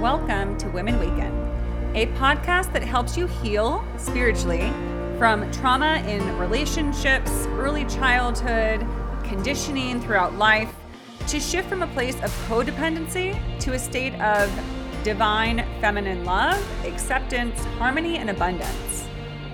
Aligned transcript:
Welcome 0.00 0.58
to 0.58 0.68
Women 0.70 0.98
Waken, 0.98 1.32
a 1.94 2.08
podcast 2.18 2.72
that 2.72 2.82
helps 2.82 3.16
you 3.16 3.28
heal 3.28 3.84
spiritually 3.96 4.72
from 5.16 5.48
trauma 5.52 6.02
in 6.08 6.38
relationships, 6.38 7.30
early 7.52 7.84
childhood, 7.84 8.84
conditioning 9.22 10.00
throughout 10.00 10.34
life, 10.34 10.74
to 11.28 11.38
shift 11.38 11.68
from 11.68 11.82
a 11.82 11.88
place 11.88 12.16
of 12.16 12.32
codependency 12.48 13.40
to 13.60 13.74
a 13.74 13.78
state 13.78 14.14
of 14.20 14.50
divine 15.04 15.64
feminine 15.80 16.24
love, 16.24 16.60
acceptance, 16.84 17.64
harmony, 17.78 18.16
and 18.16 18.28
abundance. 18.28 19.04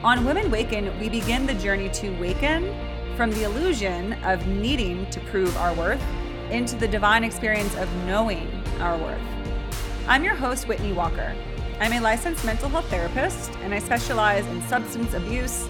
On 0.02 0.24
Women 0.24 0.50
Waken, 0.50 0.98
we 0.98 1.10
begin 1.10 1.44
the 1.44 1.52
journey 1.52 1.90
to 1.90 2.08
waken 2.18 2.74
from 3.16 3.30
the 3.32 3.42
illusion 3.42 4.14
of 4.24 4.46
needing 4.46 5.04
to 5.10 5.20
prove 5.20 5.54
our 5.58 5.74
worth 5.74 6.02
into 6.50 6.74
the 6.74 6.88
divine 6.88 7.22
experience 7.22 7.76
of 7.76 7.94
knowing 8.06 8.48
our 8.80 8.96
worth. 8.96 9.20
I'm 10.08 10.24
your 10.24 10.34
host, 10.34 10.66
Whitney 10.66 10.94
Walker. 10.94 11.36
I'm 11.80 11.92
a 11.92 12.00
licensed 12.00 12.46
mental 12.46 12.70
health 12.70 12.88
therapist, 12.88 13.50
and 13.62 13.74
I 13.74 13.78
specialize 13.78 14.46
in 14.46 14.62
substance 14.62 15.12
abuse, 15.12 15.68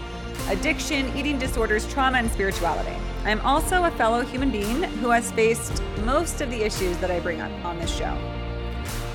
addiction, 0.48 1.12
eating 1.16 1.36
disorders, 1.36 1.92
trauma, 1.92 2.18
and 2.18 2.30
spirituality. 2.30 2.94
I'm 3.24 3.40
also 3.40 3.82
a 3.82 3.90
fellow 3.90 4.24
human 4.24 4.52
being 4.52 4.84
who 4.84 5.10
has 5.10 5.32
faced 5.32 5.82
most 6.04 6.40
of 6.40 6.52
the 6.52 6.62
issues 6.62 6.96
that 6.98 7.10
I 7.10 7.18
bring 7.18 7.40
up 7.40 7.64
on 7.64 7.80
this 7.80 7.92
show. 7.92 8.16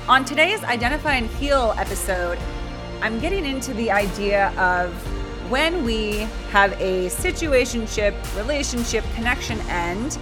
On 0.08 0.26
today's 0.26 0.62
Identify 0.62 1.14
and 1.14 1.26
Heal 1.26 1.74
episode, 1.78 2.38
I'm 3.02 3.18
getting 3.20 3.44
into 3.44 3.74
the 3.74 3.90
idea 3.90 4.48
of 4.58 4.92
when 5.50 5.84
we 5.84 6.26
have 6.50 6.72
a 6.80 7.06
situationship, 7.06 8.14
relationship, 8.36 9.04
connection 9.14 9.60
end, 9.68 10.18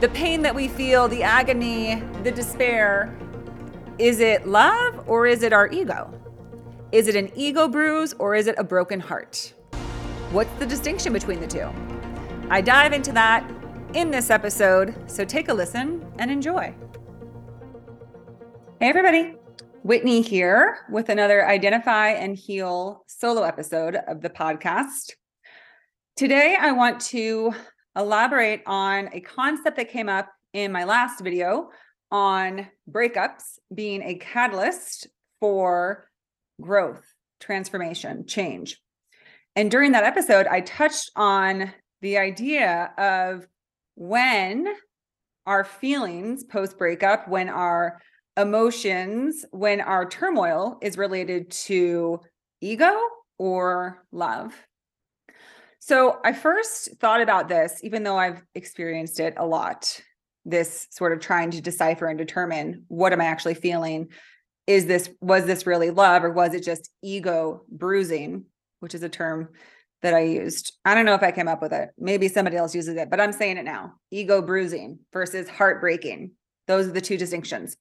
the 0.00 0.08
pain 0.08 0.42
that 0.42 0.54
we 0.54 0.66
feel, 0.66 1.08
the 1.08 1.22
agony, 1.22 2.02
the 2.22 2.32
despair, 2.32 3.16
is 3.98 4.20
it 4.20 4.46
love 4.46 5.08
or 5.08 5.26
is 5.26 5.42
it 5.42 5.52
our 5.52 5.70
ego? 5.70 6.12
Is 6.90 7.06
it 7.06 7.16
an 7.16 7.30
ego 7.36 7.68
bruise 7.68 8.14
or 8.18 8.34
is 8.34 8.46
it 8.46 8.54
a 8.58 8.64
broken 8.64 8.98
heart? 8.98 9.54
What's 10.32 10.52
the 10.58 10.66
distinction 10.66 11.12
between 11.12 11.40
the 11.40 11.46
two? 11.46 11.70
I 12.50 12.60
dive 12.60 12.92
into 12.92 13.12
that 13.12 13.48
in 13.94 14.10
this 14.10 14.30
episode, 14.30 14.94
so 15.06 15.24
take 15.24 15.48
a 15.48 15.54
listen 15.54 16.04
and 16.18 16.30
enjoy. 16.30 16.74
Hey, 18.80 18.88
everybody. 18.88 19.35
Whitney 19.86 20.20
here 20.20 20.78
with 20.90 21.10
another 21.10 21.46
Identify 21.46 22.08
and 22.08 22.34
Heal 22.36 23.04
solo 23.06 23.44
episode 23.44 23.94
of 23.94 24.20
the 24.20 24.28
podcast. 24.28 25.12
Today, 26.16 26.56
I 26.60 26.72
want 26.72 27.00
to 27.02 27.52
elaborate 27.94 28.62
on 28.66 29.10
a 29.12 29.20
concept 29.20 29.76
that 29.76 29.92
came 29.92 30.08
up 30.08 30.28
in 30.52 30.72
my 30.72 30.82
last 30.82 31.20
video 31.20 31.68
on 32.10 32.66
breakups 32.90 33.60
being 33.72 34.02
a 34.02 34.16
catalyst 34.16 35.06
for 35.38 36.08
growth, 36.60 37.06
transformation, 37.38 38.26
change. 38.26 38.80
And 39.54 39.70
during 39.70 39.92
that 39.92 40.02
episode, 40.02 40.48
I 40.48 40.62
touched 40.62 41.12
on 41.14 41.72
the 42.00 42.18
idea 42.18 42.90
of 42.98 43.46
when 43.94 44.66
our 45.46 45.62
feelings 45.62 46.42
post 46.42 46.76
breakup, 46.76 47.28
when 47.28 47.48
our 47.48 48.00
emotions, 48.36 49.44
when 49.50 49.80
our 49.80 50.08
turmoil 50.08 50.78
is 50.82 50.98
related 50.98 51.50
to 51.50 52.20
ego 52.60 52.94
or 53.38 54.04
love. 54.12 54.54
So 55.78 56.18
I 56.24 56.32
first 56.32 56.96
thought 56.98 57.20
about 57.20 57.48
this, 57.48 57.80
even 57.82 58.02
though 58.02 58.18
I've 58.18 58.42
experienced 58.54 59.20
it 59.20 59.34
a 59.36 59.46
lot 59.46 60.00
this 60.46 60.86
sort 60.90 61.12
of 61.12 61.20
trying 61.20 61.50
to 61.50 61.60
decipher 61.60 62.06
and 62.06 62.16
determine 62.16 62.84
what 62.88 63.12
am 63.12 63.20
I 63.20 63.24
actually 63.24 63.54
feeling? 63.54 64.08
Is 64.66 64.86
this, 64.86 65.10
was 65.20 65.44
this 65.44 65.66
really 65.66 65.90
love 65.90 66.24
or 66.24 66.30
was 66.30 66.54
it 66.54 66.62
just 66.64 66.90
ego 67.02 67.62
bruising, 67.68 68.44
which 68.80 68.94
is 68.94 69.02
a 69.02 69.08
term 69.08 69.48
that 70.02 70.14
I 70.14 70.20
used? 70.20 70.72
I 70.84 70.94
don't 70.94 71.04
know 71.04 71.14
if 71.14 71.22
I 71.22 71.32
came 71.32 71.48
up 71.48 71.60
with 71.60 71.72
it. 71.72 71.90
Maybe 71.98 72.28
somebody 72.28 72.56
else 72.56 72.74
uses 72.74 72.96
it, 72.96 73.10
but 73.10 73.20
I'm 73.20 73.32
saying 73.32 73.58
it 73.58 73.64
now 73.64 73.94
ego 74.10 74.40
bruising 74.40 75.00
versus 75.12 75.48
heartbreaking. 75.48 76.30
Those 76.68 76.86
are 76.86 76.92
the 76.92 77.00
two 77.00 77.16
distinctions. 77.16 77.76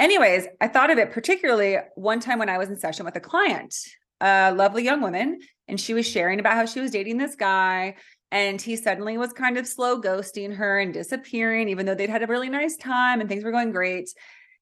Anyways, 0.00 0.46
I 0.60 0.68
thought 0.68 0.90
of 0.90 0.98
it 0.98 1.12
particularly 1.12 1.78
one 1.94 2.20
time 2.20 2.38
when 2.38 2.48
I 2.48 2.58
was 2.58 2.68
in 2.68 2.76
session 2.76 3.04
with 3.04 3.16
a 3.16 3.20
client, 3.20 3.74
a 4.20 4.52
lovely 4.52 4.82
young 4.82 5.00
woman, 5.00 5.40
and 5.68 5.80
she 5.80 5.94
was 5.94 6.06
sharing 6.06 6.40
about 6.40 6.54
how 6.54 6.66
she 6.66 6.80
was 6.80 6.90
dating 6.90 7.18
this 7.18 7.36
guy 7.36 7.96
and 8.34 8.60
he 8.60 8.74
suddenly 8.74 9.16
was 9.16 9.32
kind 9.32 9.56
of 9.56 9.64
slow 9.64 10.00
ghosting 10.00 10.56
her 10.56 10.80
and 10.80 10.92
disappearing, 10.92 11.68
even 11.68 11.86
though 11.86 11.94
they'd 11.94 12.10
had 12.10 12.24
a 12.24 12.26
really 12.26 12.48
nice 12.48 12.76
time 12.76 13.20
and 13.20 13.28
things 13.28 13.44
were 13.44 13.52
going 13.52 13.70
great. 13.70 14.10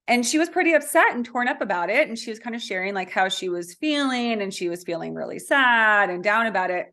And 0.06 0.26
she 0.26 0.38
was 0.38 0.50
pretty 0.50 0.74
upset 0.74 1.14
and 1.14 1.24
torn 1.24 1.48
up 1.48 1.62
about 1.62 1.88
it. 1.88 2.06
And 2.06 2.18
she 2.18 2.28
was 2.28 2.38
kind 2.38 2.54
of 2.54 2.60
sharing 2.60 2.92
like 2.92 3.10
how 3.10 3.30
she 3.30 3.48
was 3.48 3.72
feeling 3.72 4.42
and 4.42 4.52
she 4.52 4.68
was 4.68 4.84
feeling 4.84 5.14
really 5.14 5.38
sad 5.38 6.10
and 6.10 6.22
down 6.22 6.48
about 6.48 6.70
it. 6.70 6.92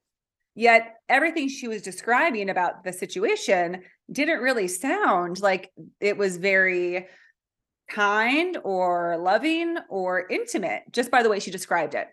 Yet 0.55 0.95
everything 1.09 1.49
she 1.49 1.67
was 1.67 1.81
describing 1.81 2.49
about 2.49 2.85
the 2.85 2.93
situation 2.93 3.81
didn't 4.09 4.39
really 4.39 4.69
sound 4.69 5.41
like 5.41 5.71
it 5.99 6.17
was 6.17 6.37
very 6.37 7.07
kind 7.89 8.57
or 8.63 9.17
loving 9.19 9.77
or 9.89 10.27
intimate 10.29 10.83
just 10.91 11.11
by 11.11 11.23
the 11.23 11.29
way 11.29 11.39
she 11.39 11.51
described 11.51 11.95
it. 11.95 12.07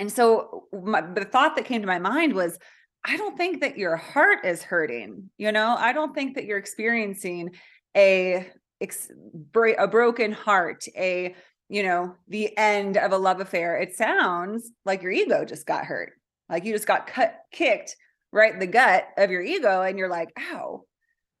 And 0.00 0.10
so 0.10 0.66
uh, 0.72 0.78
my, 0.80 1.00
the 1.00 1.24
thought 1.24 1.56
that 1.56 1.64
came 1.64 1.80
to 1.80 1.86
my 1.86 1.98
mind 1.98 2.34
was 2.34 2.58
I 3.04 3.16
don't 3.16 3.36
think 3.36 3.60
that 3.60 3.76
your 3.76 3.96
heart 3.96 4.44
is 4.44 4.62
hurting. 4.62 5.30
You 5.36 5.52
know, 5.52 5.76
I 5.78 5.92
don't 5.92 6.14
think 6.14 6.36
that 6.36 6.46
you're 6.46 6.58
experiencing 6.58 7.50
a 7.96 8.50
a 8.80 9.88
broken 9.88 10.32
heart, 10.32 10.84
a 10.96 11.34
you 11.68 11.82
know, 11.82 12.14
the 12.28 12.56
end 12.58 12.96
of 12.96 13.12
a 13.12 13.18
love 13.18 13.40
affair. 13.40 13.76
It 13.76 13.96
sounds 13.96 14.70
like 14.84 15.02
your 15.02 15.12
ego 15.12 15.44
just 15.44 15.66
got 15.66 15.84
hurt. 15.84 16.12
Like 16.48 16.64
you 16.64 16.72
just 16.72 16.86
got 16.86 17.06
cut 17.06 17.36
kicked 17.50 17.96
right 18.32 18.52
in 18.52 18.60
the 18.60 18.66
gut 18.66 19.06
of 19.16 19.30
your 19.30 19.42
ego 19.42 19.82
and 19.82 19.98
you're 19.98 20.10
like, 20.10 20.30
"Ow." 20.38 20.84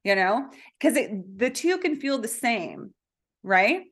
You 0.04 0.14
know? 0.14 0.50
Cuz 0.80 0.94
the 0.94 1.50
two 1.50 1.78
can 1.78 1.96
feel 1.96 2.18
the 2.18 2.28
same, 2.28 2.94
right? 3.44 3.82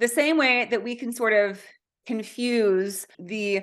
The 0.00 0.08
same 0.08 0.36
way 0.36 0.66
that 0.70 0.84
we 0.84 0.96
can 0.96 1.12
sort 1.12 1.32
of 1.32 1.62
confuse 2.04 3.06
the 3.18 3.62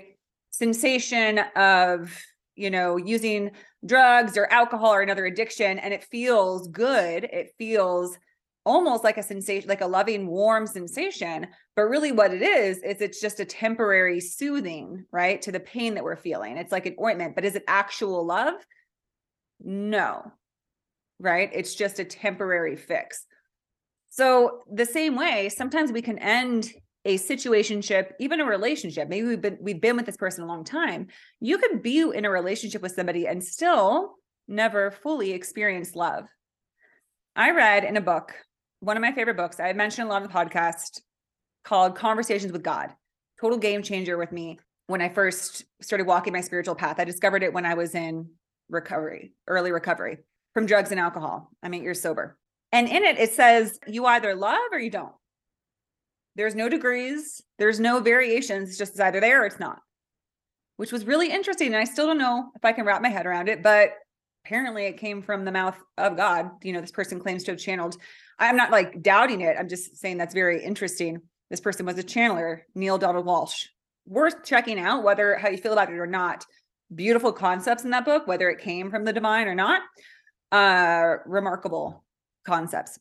sensation 0.50 1.40
of 1.56 2.20
you 2.56 2.70
know, 2.70 2.98
using 2.98 3.52
drugs 3.86 4.38
or 4.38 4.46
alcohol 4.52 4.94
or 4.94 5.02
another 5.02 5.26
addiction 5.26 5.80
and 5.80 5.94
it 5.94 6.04
feels 6.04 6.68
good. 6.68 7.24
It 7.24 7.54
feels 7.58 8.18
almost 8.66 9.04
like 9.04 9.18
a 9.18 9.24
sensation, 9.24 9.68
like 9.68 9.82
a 9.82 9.88
loving, 9.88 10.28
warm 10.28 10.68
sensation. 10.68 11.48
But 11.76 11.84
really, 11.84 12.12
what 12.12 12.34
it 12.34 12.42
is, 12.42 12.78
is 12.78 13.02
it's 13.02 13.20
just 13.20 13.40
a 13.40 13.46
temporary 13.46 14.20
soothing, 14.20 15.06
right, 15.12 15.42
to 15.42 15.52
the 15.52 15.60
pain 15.60 15.96
that 15.96 16.04
we're 16.04 16.18
feeling. 16.18 16.58
It's 16.58 16.72
like 16.72 16.86
an 16.86 16.96
ointment, 17.02 17.36
but 17.36 17.46
is 17.46 17.56
it 17.56 17.64
actual 17.68 18.26
love? 18.26 18.54
No, 19.60 20.32
right? 21.20 21.50
It's 21.54 21.74
just 21.74 22.00
a 22.00 22.06
temporary 22.06 22.76
fix. 22.76 23.26
So, 24.12 24.60
the 24.70 24.86
same 24.86 25.16
way, 25.16 25.48
sometimes 25.48 25.92
we 25.92 26.02
can 26.02 26.20
end 26.20 26.70
a 27.06 27.18
situationship, 27.18 28.12
even 28.20 28.42
a 28.42 28.46
relationship, 28.46 29.08
maybe 29.08 29.26
we've 29.26 29.42
been 29.42 29.58
we've 29.62 29.82
been 29.82 29.96
with 29.96 30.06
this 30.06 30.18
person 30.18 30.44
a 30.44 30.48
long 30.48 30.66
time. 30.66 31.08
You 31.40 31.58
could 31.58 31.82
be 31.82 32.02
in 32.02 32.26
a 32.26 32.30
relationship 32.30 32.82
with 32.82 32.92
somebody 32.92 33.26
and 33.26 33.44
still 33.44 34.16
never 34.48 34.92
fully 34.92 35.32
experience 35.32 35.96
love. 35.96 36.26
I 37.36 37.52
read 37.52 37.86
in 37.86 37.96
a 37.96 38.02
book, 38.02 38.34
one 38.82 38.98
of 38.98 39.02
my 39.02 39.14
favorite 39.14 39.38
books, 39.38 39.62
I 39.62 39.72
mentioned 39.74 40.08
a 40.08 40.12
lot 40.12 40.24
of 40.24 40.28
the 40.28 40.34
podcast 40.34 41.00
called 41.64 41.96
Conversations 41.96 42.52
with 42.52 42.64
God. 42.64 42.94
Total 43.40 43.58
game 43.58 43.82
changer 43.82 44.18
with 44.18 44.34
me 44.34 44.60
when 44.88 45.02
I 45.02 45.08
first 45.08 45.64
started 45.82 46.06
walking 46.06 46.34
my 46.34 46.42
spiritual 46.42 46.76
path. 46.76 47.00
I 47.00 47.06
discovered 47.06 47.44
it 47.44 47.54
when 47.54 47.66
I 47.66 47.76
was 47.76 47.96
in 47.96 48.30
recovery, 48.70 49.34
early 49.48 49.72
recovery 49.72 50.18
from 50.54 50.66
drugs 50.66 50.92
and 50.92 51.00
alcohol. 51.00 51.50
I'm 51.64 51.74
eight 51.74 51.84
years 51.84 52.02
sober. 52.02 52.38
And 52.72 52.88
in 52.88 53.04
it, 53.04 53.18
it 53.18 53.34
says 53.34 53.80
you 53.88 54.06
either 54.06 54.36
love 54.36 54.60
or 54.72 54.80
you 54.80 54.90
don't. 54.90 55.14
There's 56.36 56.56
no 56.56 56.70
degrees, 56.70 57.42
there's 57.60 57.80
no 57.80 58.00
variations. 58.00 58.70
It's 58.70 58.78
just 58.78 59.00
either 59.00 59.20
there 59.20 59.44
or 59.44 59.46
it's 59.46 59.60
not, 59.60 59.82
which 60.78 60.92
was 60.92 61.06
really 61.06 61.30
interesting. 61.30 61.68
And 61.68 61.76
I 61.76 61.84
still 61.84 62.08
don't 62.08 62.18
know 62.18 62.52
if 62.56 62.64
I 62.64 62.72
can 62.72 62.86
wrap 62.86 63.02
my 63.02 63.10
head 63.10 63.26
around 63.26 63.50
it, 63.50 63.62
but 63.62 63.92
apparently 64.46 64.86
it 64.86 64.98
came 64.98 65.22
from 65.22 65.44
the 65.44 65.52
mouth 65.52 65.78
of 65.98 66.16
God. 66.16 66.52
You 66.64 66.72
know, 66.72 66.82
this 66.82 66.92
person 66.92 67.20
claims 67.20 67.44
to 67.44 67.52
have 67.52 67.60
channeled. 67.60 67.98
I'm 68.40 68.56
not 68.56 68.72
like 68.72 69.02
doubting 69.02 69.42
it. 69.42 69.58
I'm 69.60 69.68
just 69.68 69.98
saying 69.98 70.18
that's 70.18 70.34
very 70.34 70.64
interesting. 70.64 71.22
This 71.50 71.60
person 71.60 71.86
was 71.86 71.98
a 71.98 72.04
channeler, 72.04 72.62
Neale 72.76 72.98
Donald 72.98 73.26
Walsch. 73.26 73.68
Worth 74.08 74.46
checking 74.46 74.80
out 74.80 75.04
whether 75.04 75.36
how 75.36 75.50
you 75.50 75.58
feel 75.58 75.74
about 75.74 75.92
it 75.92 75.98
or 75.98 76.08
not. 76.08 76.46
Beautiful 76.96 77.34
concepts 77.34 77.84
in 77.84 77.92
that 77.92 78.06
book, 78.06 78.26
whether 78.26 78.50
it 78.50 78.60
came 78.60 78.90
from 78.90 79.04
the 79.04 79.14
divine 79.14 79.48
or 79.48 79.56
not. 79.56 79.82
Uh, 80.52 81.18
remarkable 81.26 82.04
concepts. 82.46 83.00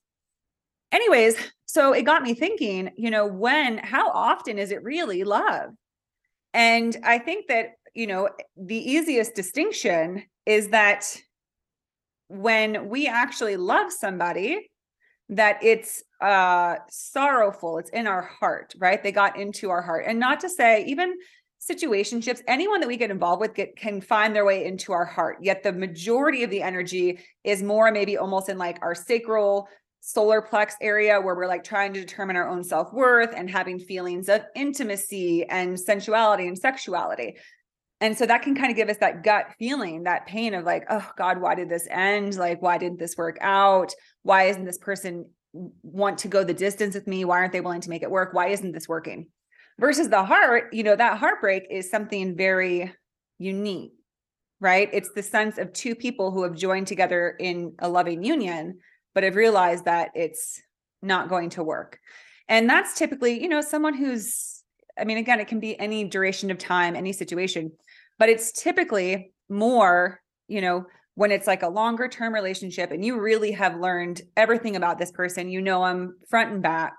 Anyways, 0.93 1.37
so 1.67 1.93
it 1.93 2.03
got 2.03 2.23
me 2.23 2.35
thinking, 2.35 2.91
you 2.97 3.11
know, 3.11 3.27
when, 3.27 3.79
how 3.79 4.11
often 4.11 4.59
is 4.59 4.73
it 4.73 4.83
really 4.83 5.25
love? 5.25 5.71
And 6.53 6.97
I 7.05 7.19
think 7.19 7.47
that 7.47 7.75
you 7.95 8.07
know, 8.07 8.29
the 8.57 8.77
easiest 8.77 9.35
distinction 9.35 10.23
is 10.47 10.69
that 10.69 11.17
when 12.29 12.89
we 12.89 13.09
actually 13.09 13.57
love 13.57 13.93
somebody, 13.93 14.71
that 15.31 15.63
it's 15.63 16.03
uh 16.21 16.77
sorrowful, 16.91 17.79
it's 17.79 17.91
in 17.91 18.07
our 18.07 18.23
heart, 18.23 18.75
right? 18.79 19.03
They 19.03 19.13
got 19.13 19.39
into 19.39 19.71
our 19.71 19.83
heart. 19.83 20.05
And 20.07 20.19
not 20.19 20.41
to 20.41 20.49
say 20.49 20.85
even 20.87 21.15
situationships, 21.61 22.41
anyone 22.49 22.81
that 22.81 22.87
we 22.87 22.97
get 22.97 23.11
involved 23.11 23.41
with 23.41 23.55
get, 23.55 23.77
can 23.77 24.01
find 24.01 24.35
their 24.35 24.45
way 24.45 24.65
into 24.65 24.93
our 24.93 25.05
heart. 25.05 25.39
Yet 25.43 25.63
the 25.63 25.73
majority 25.73 26.43
of 26.43 26.51
the 26.51 26.63
energy 26.63 27.21
is 27.45 27.63
more 27.63 27.93
maybe 27.93 28.17
almost 28.17 28.49
in 28.49 28.59
like 28.59 28.79
our 28.83 28.95
sacral 28.95 29.69
solar 30.01 30.41
plex 30.41 30.73
area 30.81 31.21
where 31.21 31.35
we're 31.35 31.47
like 31.47 31.63
trying 31.63 31.93
to 31.93 32.01
determine 32.01 32.35
our 32.35 32.49
own 32.49 32.65
self-worth 32.65 33.35
and 33.37 33.51
having 33.51 33.79
feelings 33.79 34.31
of 34.31 34.43
intimacy 34.57 35.45
and 35.51 35.79
sensuality 35.79 36.49
and 36.49 36.59
sexuality. 36.59 37.37
And 38.01 38.17
so 38.17 38.25
that 38.25 38.41
can 38.41 38.55
kind 38.55 38.71
of 38.71 38.77
give 38.77 38.89
us 38.89 38.97
that 38.99 39.23
gut 39.23 39.49
feeling, 39.59 40.05
that 40.05 40.25
pain 40.27 40.55
of 40.55 40.65
like, 40.65 40.87
oh 40.89 41.07
God, 41.19 41.39
why 41.39 41.55
did 41.55 41.69
this 41.69 41.87
end? 41.91 42.37
Like, 42.37 42.63
why 42.63 42.79
didn't 42.79 42.99
this 42.99 43.19
work 43.19 43.37
out? 43.43 43.93
Why 44.23 44.45
isn't 44.45 44.65
this 44.65 44.79
person 44.79 45.27
want 45.83 46.17
to 46.19 46.29
go 46.29 46.43
the 46.43 46.55
distance 46.55 46.95
with 46.95 47.07
me? 47.07 47.27
Why 47.27 47.37
aren't 47.37 47.53
they 47.53 47.61
willing 47.61 47.83
to 47.83 47.91
make 47.91 48.03
it 48.03 48.11
work? 48.11 48.33
Why 48.33 48.49
isn't 48.49 48.73
this 48.73 48.89
working? 48.89 49.27
Versus 49.81 50.09
the 50.09 50.23
heart, 50.23 50.73
you 50.73 50.83
know, 50.83 50.95
that 50.95 51.19
heartbreak 51.19 51.67
is 51.71 51.91
something 51.91 52.37
very 52.37 52.93
unique, 53.39 53.93
right? 54.61 54.89
It's 54.93 55.11
the 55.15 55.23
sense 55.23 55.59
of 55.59 55.73
two 55.73 55.95
people 55.95 56.31
who 56.31 56.43
have 56.43 56.55
joined 56.55 56.87
together 56.87 57.35
in 57.41 57.75
a 57.79 57.89
loving 57.89 58.23
union 58.23 58.79
but 59.15 59.25
I've 59.25 59.37
realized 59.37 59.85
that 59.85 60.11
it's 60.15 60.61
not 61.03 61.29
going 61.29 61.51
to 61.51 61.63
work. 61.63 61.99
And 62.49 62.69
that's 62.69 62.95
typically, 62.95 63.41
you 63.41 63.49
know, 63.49 63.61
someone 63.61 63.95
who's, 63.95 64.63
I 64.99 65.05
mean, 65.05 65.19
again, 65.19 65.41
it 65.41 65.49
can 65.49 65.61
be 65.61 65.79
any 65.79 66.05
duration 66.05 66.51
of 66.51 66.59
time, 66.59 66.97
any 66.97 67.13
situation, 67.13 67.73
but 68.19 68.29
it's 68.29 68.53
typically 68.53 69.33
more, 69.49 70.21
you 70.49 70.61
know, 70.61 70.87
when 71.15 71.33
it's 71.33 71.47
like 71.47 71.63
a 71.63 71.69
longer 71.69 72.09
term 72.09 72.33
relationship 72.33 72.93
and 72.93 73.05
you 73.05 73.21
really 73.21 73.53
have 73.53 73.79
learned 73.79 74.23
everything 74.37 74.77
about 74.77 74.99
this 74.99 75.13
person, 75.13 75.51
you 75.51 75.61
know 75.61 75.85
them 75.85 76.17
front 76.29 76.53
and 76.53 76.63
back. 76.63 76.95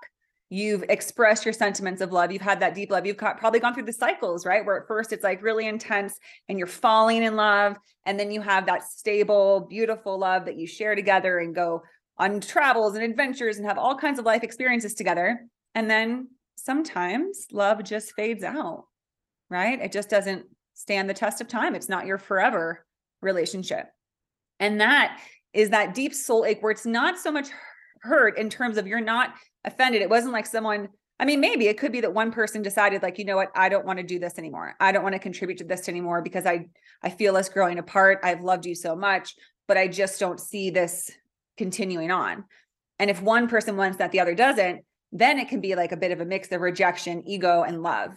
You've 0.54 0.84
expressed 0.90 1.46
your 1.46 1.54
sentiments 1.54 2.02
of 2.02 2.12
love. 2.12 2.30
You've 2.30 2.42
had 2.42 2.60
that 2.60 2.74
deep 2.74 2.90
love. 2.90 3.06
You've 3.06 3.16
got, 3.16 3.38
probably 3.38 3.58
gone 3.58 3.72
through 3.72 3.86
the 3.86 3.92
cycles, 3.94 4.44
right? 4.44 4.62
Where 4.62 4.82
at 4.82 4.86
first 4.86 5.10
it's 5.10 5.24
like 5.24 5.42
really 5.42 5.66
intense 5.66 6.18
and 6.46 6.58
you're 6.58 6.66
falling 6.66 7.22
in 7.22 7.36
love. 7.36 7.78
And 8.04 8.20
then 8.20 8.30
you 8.30 8.42
have 8.42 8.66
that 8.66 8.82
stable, 8.82 9.66
beautiful 9.70 10.18
love 10.18 10.44
that 10.44 10.58
you 10.58 10.66
share 10.66 10.94
together 10.94 11.38
and 11.38 11.54
go 11.54 11.84
on 12.18 12.38
travels 12.42 12.96
and 12.96 13.02
adventures 13.02 13.56
and 13.56 13.64
have 13.64 13.78
all 13.78 13.96
kinds 13.96 14.18
of 14.18 14.26
life 14.26 14.42
experiences 14.42 14.92
together. 14.92 15.40
And 15.74 15.90
then 15.90 16.28
sometimes 16.56 17.46
love 17.50 17.82
just 17.82 18.12
fades 18.12 18.44
out, 18.44 18.84
right? 19.48 19.80
It 19.80 19.90
just 19.90 20.10
doesn't 20.10 20.44
stand 20.74 21.08
the 21.08 21.14
test 21.14 21.40
of 21.40 21.48
time. 21.48 21.74
It's 21.74 21.88
not 21.88 22.04
your 22.04 22.18
forever 22.18 22.84
relationship. 23.22 23.86
And 24.60 24.82
that 24.82 25.18
is 25.54 25.70
that 25.70 25.94
deep 25.94 26.12
soul 26.12 26.44
ache 26.44 26.62
where 26.62 26.72
it's 26.72 26.84
not 26.84 27.18
so 27.18 27.32
much 27.32 27.48
hurt 28.02 28.36
in 28.36 28.50
terms 28.50 28.76
of 28.76 28.86
you're 28.86 29.00
not 29.00 29.32
offended. 29.64 30.02
It 30.02 30.10
wasn't 30.10 30.32
like 30.32 30.46
someone, 30.46 30.88
I 31.18 31.24
mean, 31.24 31.40
maybe 31.40 31.68
it 31.68 31.78
could 31.78 31.92
be 31.92 32.00
that 32.00 32.14
one 32.14 32.32
person 32.32 32.62
decided 32.62 33.02
like, 33.02 33.18
you 33.18 33.24
know 33.24 33.36
what, 33.36 33.50
I 33.54 33.68
don't 33.68 33.86
want 33.86 33.98
to 33.98 34.04
do 34.04 34.18
this 34.18 34.38
anymore. 34.38 34.74
I 34.80 34.92
don't 34.92 35.02
want 35.02 35.14
to 35.14 35.18
contribute 35.18 35.58
to 35.58 35.64
this 35.64 35.88
anymore 35.88 36.22
because 36.22 36.46
I 36.46 36.66
I 37.02 37.10
feel 37.10 37.36
us 37.36 37.48
growing 37.48 37.78
apart. 37.78 38.20
I've 38.22 38.42
loved 38.42 38.66
you 38.66 38.74
so 38.74 38.94
much, 38.94 39.34
but 39.68 39.76
I 39.76 39.88
just 39.88 40.20
don't 40.20 40.40
see 40.40 40.70
this 40.70 41.10
continuing 41.56 42.10
on. 42.10 42.44
And 42.98 43.10
if 43.10 43.20
one 43.20 43.48
person 43.48 43.76
wants 43.76 43.98
that, 43.98 44.12
the 44.12 44.20
other 44.20 44.34
doesn't, 44.34 44.84
then 45.10 45.38
it 45.38 45.48
can 45.48 45.60
be 45.60 45.74
like 45.74 45.92
a 45.92 45.96
bit 45.96 46.12
of 46.12 46.20
a 46.20 46.24
mix 46.24 46.50
of 46.52 46.60
rejection, 46.60 47.22
ego, 47.26 47.62
and 47.62 47.82
love. 47.82 48.12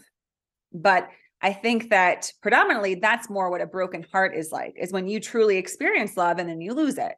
But 0.71 1.09
I 1.41 1.53
think 1.53 1.89
that 1.89 2.31
predominantly 2.41 2.95
that's 2.95 3.29
more 3.29 3.49
what 3.49 3.61
a 3.61 3.67
broken 3.67 4.05
heart 4.11 4.35
is 4.35 4.51
like, 4.51 4.75
is 4.77 4.91
when 4.91 5.07
you 5.07 5.19
truly 5.19 5.57
experience 5.57 6.15
love 6.15 6.39
and 6.39 6.49
then 6.49 6.61
you 6.61 6.73
lose 6.73 6.97
it. 6.97 7.13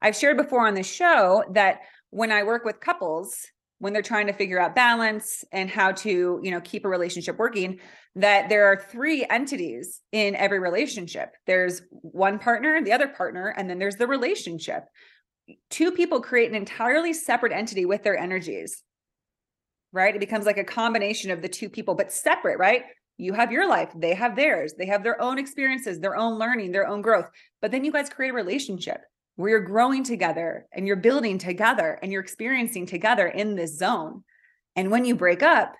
I've 0.00 0.16
shared 0.16 0.36
before 0.36 0.66
on 0.66 0.74
the 0.74 0.82
show 0.82 1.44
that 1.52 1.80
when 2.12 2.30
I 2.30 2.44
work 2.44 2.64
with 2.64 2.78
couples, 2.78 3.46
when 3.78 3.92
they're 3.92 4.02
trying 4.02 4.28
to 4.28 4.32
figure 4.32 4.60
out 4.60 4.76
balance 4.76 5.44
and 5.50 5.68
how 5.68 5.90
to, 5.90 6.38
you 6.40 6.50
know, 6.52 6.60
keep 6.60 6.84
a 6.84 6.88
relationship 6.88 7.36
working, 7.36 7.80
that 8.14 8.48
there 8.48 8.66
are 8.66 8.76
three 8.76 9.26
entities 9.28 10.00
in 10.12 10.36
every 10.36 10.60
relationship. 10.60 11.34
There's 11.46 11.82
one 11.90 12.38
partner, 12.38 12.80
the 12.80 12.92
other 12.92 13.08
partner, 13.08 13.48
and 13.48 13.68
then 13.68 13.80
there's 13.80 13.96
the 13.96 14.06
relationship. 14.06 14.84
Two 15.70 15.90
people 15.90 16.20
create 16.20 16.48
an 16.48 16.54
entirely 16.54 17.12
separate 17.12 17.52
entity 17.52 17.84
with 17.84 18.04
their 18.04 18.16
energies 18.16 18.84
right? 19.92 20.14
It 20.14 20.20
becomes 20.20 20.46
like 20.46 20.58
a 20.58 20.64
combination 20.64 21.30
of 21.30 21.42
the 21.42 21.48
two 21.48 21.68
people 21.68 21.94
but 21.94 22.12
separate 22.12 22.58
right? 22.58 22.84
You 23.18 23.34
have 23.34 23.52
your 23.52 23.68
life 23.68 23.90
they 23.94 24.14
have 24.14 24.34
theirs 24.34 24.74
they 24.76 24.86
have 24.86 25.04
their 25.04 25.20
own 25.20 25.38
experiences 25.38 26.00
their 26.00 26.16
own 26.16 26.38
learning 26.38 26.72
their 26.72 26.88
own 26.88 27.02
growth 27.02 27.28
but 27.60 27.70
then 27.70 27.84
you 27.84 27.92
guys 27.92 28.08
create 28.08 28.30
a 28.30 28.34
relationship 28.34 29.00
where 29.36 29.50
you're 29.50 29.60
growing 29.60 30.04
together 30.04 30.66
and 30.72 30.86
you're 30.86 30.96
building 30.96 31.38
together 31.38 31.98
and 32.02 32.12
you're 32.12 32.22
experiencing 32.22 32.86
together 32.86 33.26
in 33.26 33.54
this 33.54 33.78
zone 33.78 34.22
and 34.76 34.90
when 34.90 35.04
you 35.04 35.14
break 35.14 35.42
up 35.42 35.74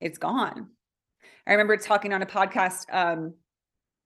it's 0.00 0.18
gone 0.18 0.68
i 1.46 1.52
remember 1.52 1.76
talking 1.76 2.12
on 2.12 2.22
a 2.22 2.26
podcast 2.26 2.84
um, 2.92 3.34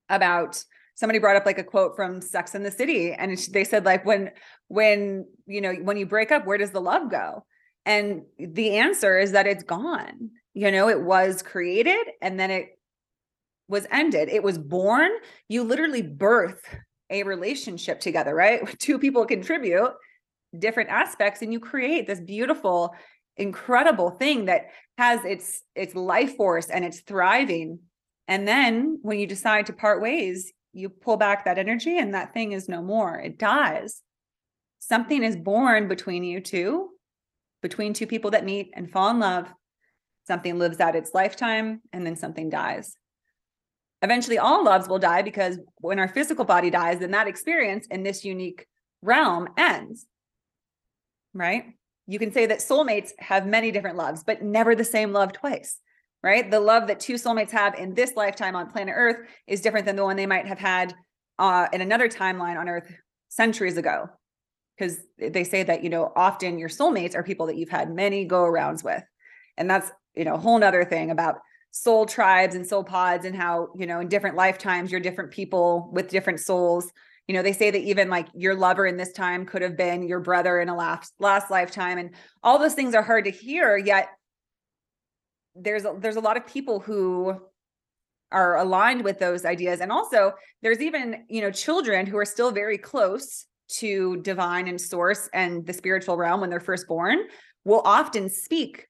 about 0.08 0.62
somebody 0.96 1.18
brought 1.18 1.36
up 1.36 1.46
like 1.46 1.58
a 1.58 1.64
quote 1.64 1.94
from 1.94 2.20
Sex 2.20 2.54
and 2.54 2.64
the 2.64 2.70
City, 2.70 3.12
and 3.12 3.38
they 3.52 3.64
said 3.64 3.84
like 3.84 4.04
when 4.04 4.32
when 4.68 5.26
you 5.46 5.60
know 5.60 5.74
when 5.74 5.96
you 5.96 6.06
break 6.06 6.32
up, 6.32 6.46
where 6.46 6.58
does 6.58 6.72
the 6.72 6.80
love 6.80 7.10
go? 7.10 7.44
And 7.84 8.22
the 8.38 8.78
answer 8.78 9.16
is 9.16 9.32
that 9.32 9.46
it's 9.46 9.62
gone. 9.62 10.30
You 10.54 10.72
know, 10.72 10.88
it 10.88 11.00
was 11.00 11.42
created 11.42 12.04
and 12.20 12.40
then 12.40 12.50
it 12.50 12.78
was 13.68 13.86
ended. 13.92 14.28
It 14.28 14.42
was 14.42 14.58
born. 14.58 15.10
You 15.48 15.62
literally 15.62 16.02
birth 16.02 16.64
a 17.10 17.22
relationship 17.22 18.00
together, 18.00 18.34
right? 18.34 18.78
Two 18.78 18.98
people 18.98 19.24
contribute 19.26 19.92
different 20.58 20.90
aspects 20.90 21.42
and 21.42 21.52
you 21.52 21.60
create 21.60 22.06
this 22.06 22.20
beautiful 22.20 22.94
incredible 23.36 24.10
thing 24.10 24.46
that 24.46 24.68
has 24.96 25.22
its 25.24 25.62
its 25.74 25.94
life 25.94 26.36
force 26.36 26.70
and 26.70 26.84
it's 26.86 27.00
thriving 27.00 27.78
and 28.28 28.48
then 28.48 28.98
when 29.02 29.18
you 29.18 29.26
decide 29.26 29.66
to 29.66 29.74
part 29.74 30.00
ways 30.00 30.54
you 30.76 30.90
pull 30.90 31.16
back 31.16 31.44
that 31.44 31.58
energy 31.58 31.98
and 31.98 32.14
that 32.14 32.34
thing 32.34 32.52
is 32.52 32.68
no 32.68 32.82
more. 32.82 33.18
It 33.18 33.38
dies. 33.38 34.02
Something 34.78 35.22
is 35.22 35.36
born 35.36 35.88
between 35.88 36.22
you 36.22 36.40
two, 36.40 36.90
between 37.62 37.94
two 37.94 38.06
people 38.06 38.32
that 38.32 38.44
meet 38.44 38.70
and 38.74 38.90
fall 38.90 39.10
in 39.10 39.18
love. 39.18 39.48
Something 40.26 40.58
lives 40.58 40.78
out 40.78 40.94
its 40.94 41.14
lifetime 41.14 41.80
and 41.92 42.04
then 42.06 42.14
something 42.14 42.50
dies. 42.50 42.94
Eventually, 44.02 44.38
all 44.38 44.64
loves 44.64 44.88
will 44.88 44.98
die 44.98 45.22
because 45.22 45.58
when 45.76 45.98
our 45.98 46.08
physical 46.08 46.44
body 46.44 46.70
dies, 46.70 46.98
then 46.98 47.10
that 47.12 47.28
experience 47.28 47.86
in 47.90 48.02
this 48.02 48.24
unique 48.24 48.66
realm 49.02 49.48
ends. 49.56 50.06
Right? 51.32 51.74
You 52.06 52.18
can 52.18 52.32
say 52.32 52.46
that 52.46 52.58
soulmates 52.58 53.10
have 53.18 53.46
many 53.46 53.70
different 53.70 53.96
loves, 53.96 54.22
but 54.22 54.42
never 54.42 54.74
the 54.74 54.84
same 54.84 55.12
love 55.12 55.32
twice 55.32 55.80
right? 56.26 56.50
The 56.50 56.58
love 56.58 56.88
that 56.88 56.98
two 56.98 57.14
soulmates 57.14 57.52
have 57.52 57.76
in 57.76 57.94
this 57.94 58.16
lifetime 58.16 58.56
on 58.56 58.68
planet 58.68 58.94
Earth 58.96 59.28
is 59.46 59.60
different 59.60 59.86
than 59.86 59.94
the 59.94 60.02
one 60.02 60.16
they 60.16 60.26
might 60.26 60.46
have 60.46 60.58
had 60.58 60.92
uh, 61.38 61.68
in 61.72 61.80
another 61.80 62.08
timeline 62.08 62.58
on 62.58 62.68
Earth 62.68 62.92
centuries 63.28 63.76
ago. 63.76 64.08
Because 64.76 64.98
they 65.18 65.44
say 65.44 65.62
that, 65.62 65.84
you 65.84 65.88
know, 65.88 66.12
often 66.16 66.58
your 66.58 66.68
soulmates 66.68 67.14
are 67.14 67.22
people 67.22 67.46
that 67.46 67.56
you've 67.56 67.70
had 67.70 67.94
many 67.94 68.24
go 68.24 68.42
arounds 68.42 68.82
with. 68.82 69.04
And 69.56 69.70
that's, 69.70 69.90
you 70.16 70.24
know, 70.24 70.34
a 70.34 70.38
whole 70.38 70.58
nother 70.58 70.84
thing 70.84 71.12
about 71.12 71.36
soul 71.76 72.06
tribes 72.06 72.54
and 72.54 72.66
soul 72.66 72.82
pods 72.82 73.26
and 73.26 73.36
how, 73.36 73.68
you 73.76 73.86
know, 73.86 74.00
in 74.00 74.08
different 74.08 74.34
lifetimes, 74.34 74.90
you're 74.90 75.00
different 75.00 75.30
people 75.30 75.90
with 75.92 76.08
different 76.08 76.40
souls. 76.40 76.90
You 77.28 77.34
know, 77.34 77.42
they 77.42 77.52
say 77.52 77.70
that 77.70 77.80
even 77.80 78.08
like 78.08 78.28
your 78.34 78.54
lover 78.54 78.86
in 78.86 78.96
this 78.96 79.12
time 79.12 79.44
could 79.44 79.60
have 79.60 79.76
been 79.76 80.08
your 80.08 80.20
brother 80.20 80.58
in 80.60 80.70
a 80.70 80.74
last 80.74 81.12
last 81.18 81.50
lifetime. 81.50 81.98
And 81.98 82.10
all 82.42 82.58
those 82.58 82.72
things 82.72 82.94
are 82.94 83.02
hard 83.02 83.26
to 83.26 83.30
hear, 83.30 83.76
yet 83.76 84.08
there's 85.54 85.84
a, 85.84 85.94
there's 85.98 86.16
a 86.16 86.20
lot 86.20 86.38
of 86.38 86.46
people 86.46 86.80
who 86.80 87.38
are 88.32 88.56
aligned 88.56 89.04
with 89.04 89.18
those 89.20 89.44
ideas 89.44 89.80
and 89.80 89.92
also 89.92 90.32
there's 90.60 90.80
even 90.80 91.24
you 91.28 91.40
know 91.40 91.50
children 91.50 92.06
who 92.06 92.18
are 92.18 92.24
still 92.24 92.50
very 92.50 92.76
close 92.76 93.46
to 93.68 94.16
divine 94.22 94.66
and 94.66 94.80
source 94.80 95.30
and 95.32 95.64
the 95.64 95.72
spiritual 95.72 96.16
realm 96.16 96.40
when 96.40 96.50
they're 96.50 96.58
first 96.58 96.88
born 96.88 97.20
will 97.64 97.82
often 97.84 98.28
speak 98.28 98.88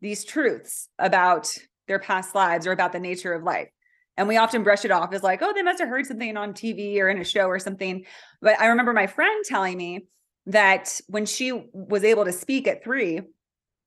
these 0.00 0.24
truths 0.24 0.88
about 0.98 1.54
their 1.88 1.98
past 1.98 2.34
lives 2.34 2.66
or 2.66 2.72
about 2.72 2.92
the 2.92 3.00
nature 3.00 3.32
of 3.32 3.42
life 3.42 3.68
and 4.16 4.28
we 4.28 4.36
often 4.36 4.62
brush 4.62 4.84
it 4.84 4.90
off 4.90 5.12
as 5.12 5.22
like 5.22 5.42
oh 5.42 5.52
they 5.52 5.62
must 5.62 5.80
have 5.80 5.88
heard 5.88 6.06
something 6.06 6.36
on 6.36 6.52
tv 6.52 6.98
or 6.98 7.08
in 7.08 7.18
a 7.18 7.24
show 7.24 7.46
or 7.46 7.58
something 7.58 8.04
but 8.40 8.58
i 8.60 8.66
remember 8.66 8.92
my 8.92 9.06
friend 9.06 9.44
telling 9.44 9.76
me 9.76 10.06
that 10.46 11.00
when 11.08 11.26
she 11.26 11.52
was 11.72 12.04
able 12.04 12.24
to 12.24 12.32
speak 12.32 12.68
at 12.68 12.84
3 12.84 13.20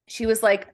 she 0.07 0.25
was 0.25 0.43
like 0.43 0.67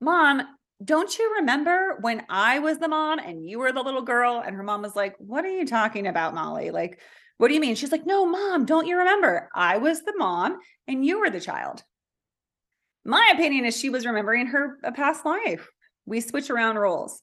mom 0.00 0.42
don't 0.84 1.16
you 1.18 1.36
remember 1.36 1.98
when 2.00 2.24
I 2.28 2.58
was 2.58 2.78
the 2.78 2.88
mom 2.88 3.18
and 3.18 3.44
you 3.44 3.58
were 3.58 3.72
the 3.72 3.82
little 3.82 4.02
girl? 4.02 4.42
And 4.44 4.56
her 4.56 4.62
mom 4.62 4.82
was 4.82 4.96
like, 4.96 5.14
What 5.18 5.44
are 5.44 5.50
you 5.50 5.66
talking 5.66 6.06
about, 6.06 6.34
Molly? 6.34 6.70
Like, 6.70 7.00
what 7.38 7.48
do 7.48 7.54
you 7.54 7.60
mean? 7.60 7.74
She's 7.74 7.92
like, 7.92 8.06
No, 8.06 8.26
mom, 8.26 8.64
don't 8.64 8.86
you 8.86 8.98
remember? 8.98 9.48
I 9.54 9.78
was 9.78 10.02
the 10.02 10.14
mom 10.16 10.58
and 10.88 11.04
you 11.04 11.20
were 11.20 11.30
the 11.30 11.40
child. 11.40 11.82
My 13.04 13.32
opinion 13.34 13.64
is 13.64 13.76
she 13.76 13.90
was 13.90 14.06
remembering 14.06 14.48
her 14.48 14.78
uh, 14.84 14.92
past 14.92 15.24
life. 15.24 15.68
We 16.06 16.20
switch 16.20 16.50
around 16.50 16.76
roles. 16.76 17.22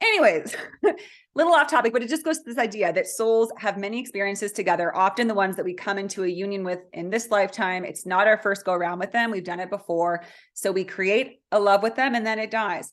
Anyways, 0.00 0.54
little 1.34 1.52
off 1.52 1.68
topic, 1.68 1.92
but 1.92 2.02
it 2.02 2.08
just 2.08 2.24
goes 2.24 2.38
to 2.38 2.44
this 2.44 2.58
idea 2.58 2.92
that 2.92 3.08
souls 3.08 3.50
have 3.58 3.76
many 3.76 3.98
experiences 3.98 4.52
together, 4.52 4.96
often 4.96 5.26
the 5.26 5.34
ones 5.34 5.56
that 5.56 5.64
we 5.64 5.74
come 5.74 5.98
into 5.98 6.22
a 6.22 6.28
union 6.28 6.62
with 6.62 6.80
in 6.92 7.10
this 7.10 7.30
lifetime. 7.30 7.84
It's 7.84 8.06
not 8.06 8.28
our 8.28 8.38
first 8.38 8.64
go 8.64 8.72
around 8.72 9.00
with 9.00 9.10
them. 9.10 9.30
We've 9.30 9.42
done 9.42 9.60
it 9.60 9.70
before. 9.70 10.22
So 10.54 10.70
we 10.70 10.84
create 10.84 11.40
a 11.50 11.58
love 11.58 11.82
with 11.82 11.96
them 11.96 12.14
and 12.14 12.24
then 12.24 12.38
it 12.38 12.50
dies. 12.50 12.92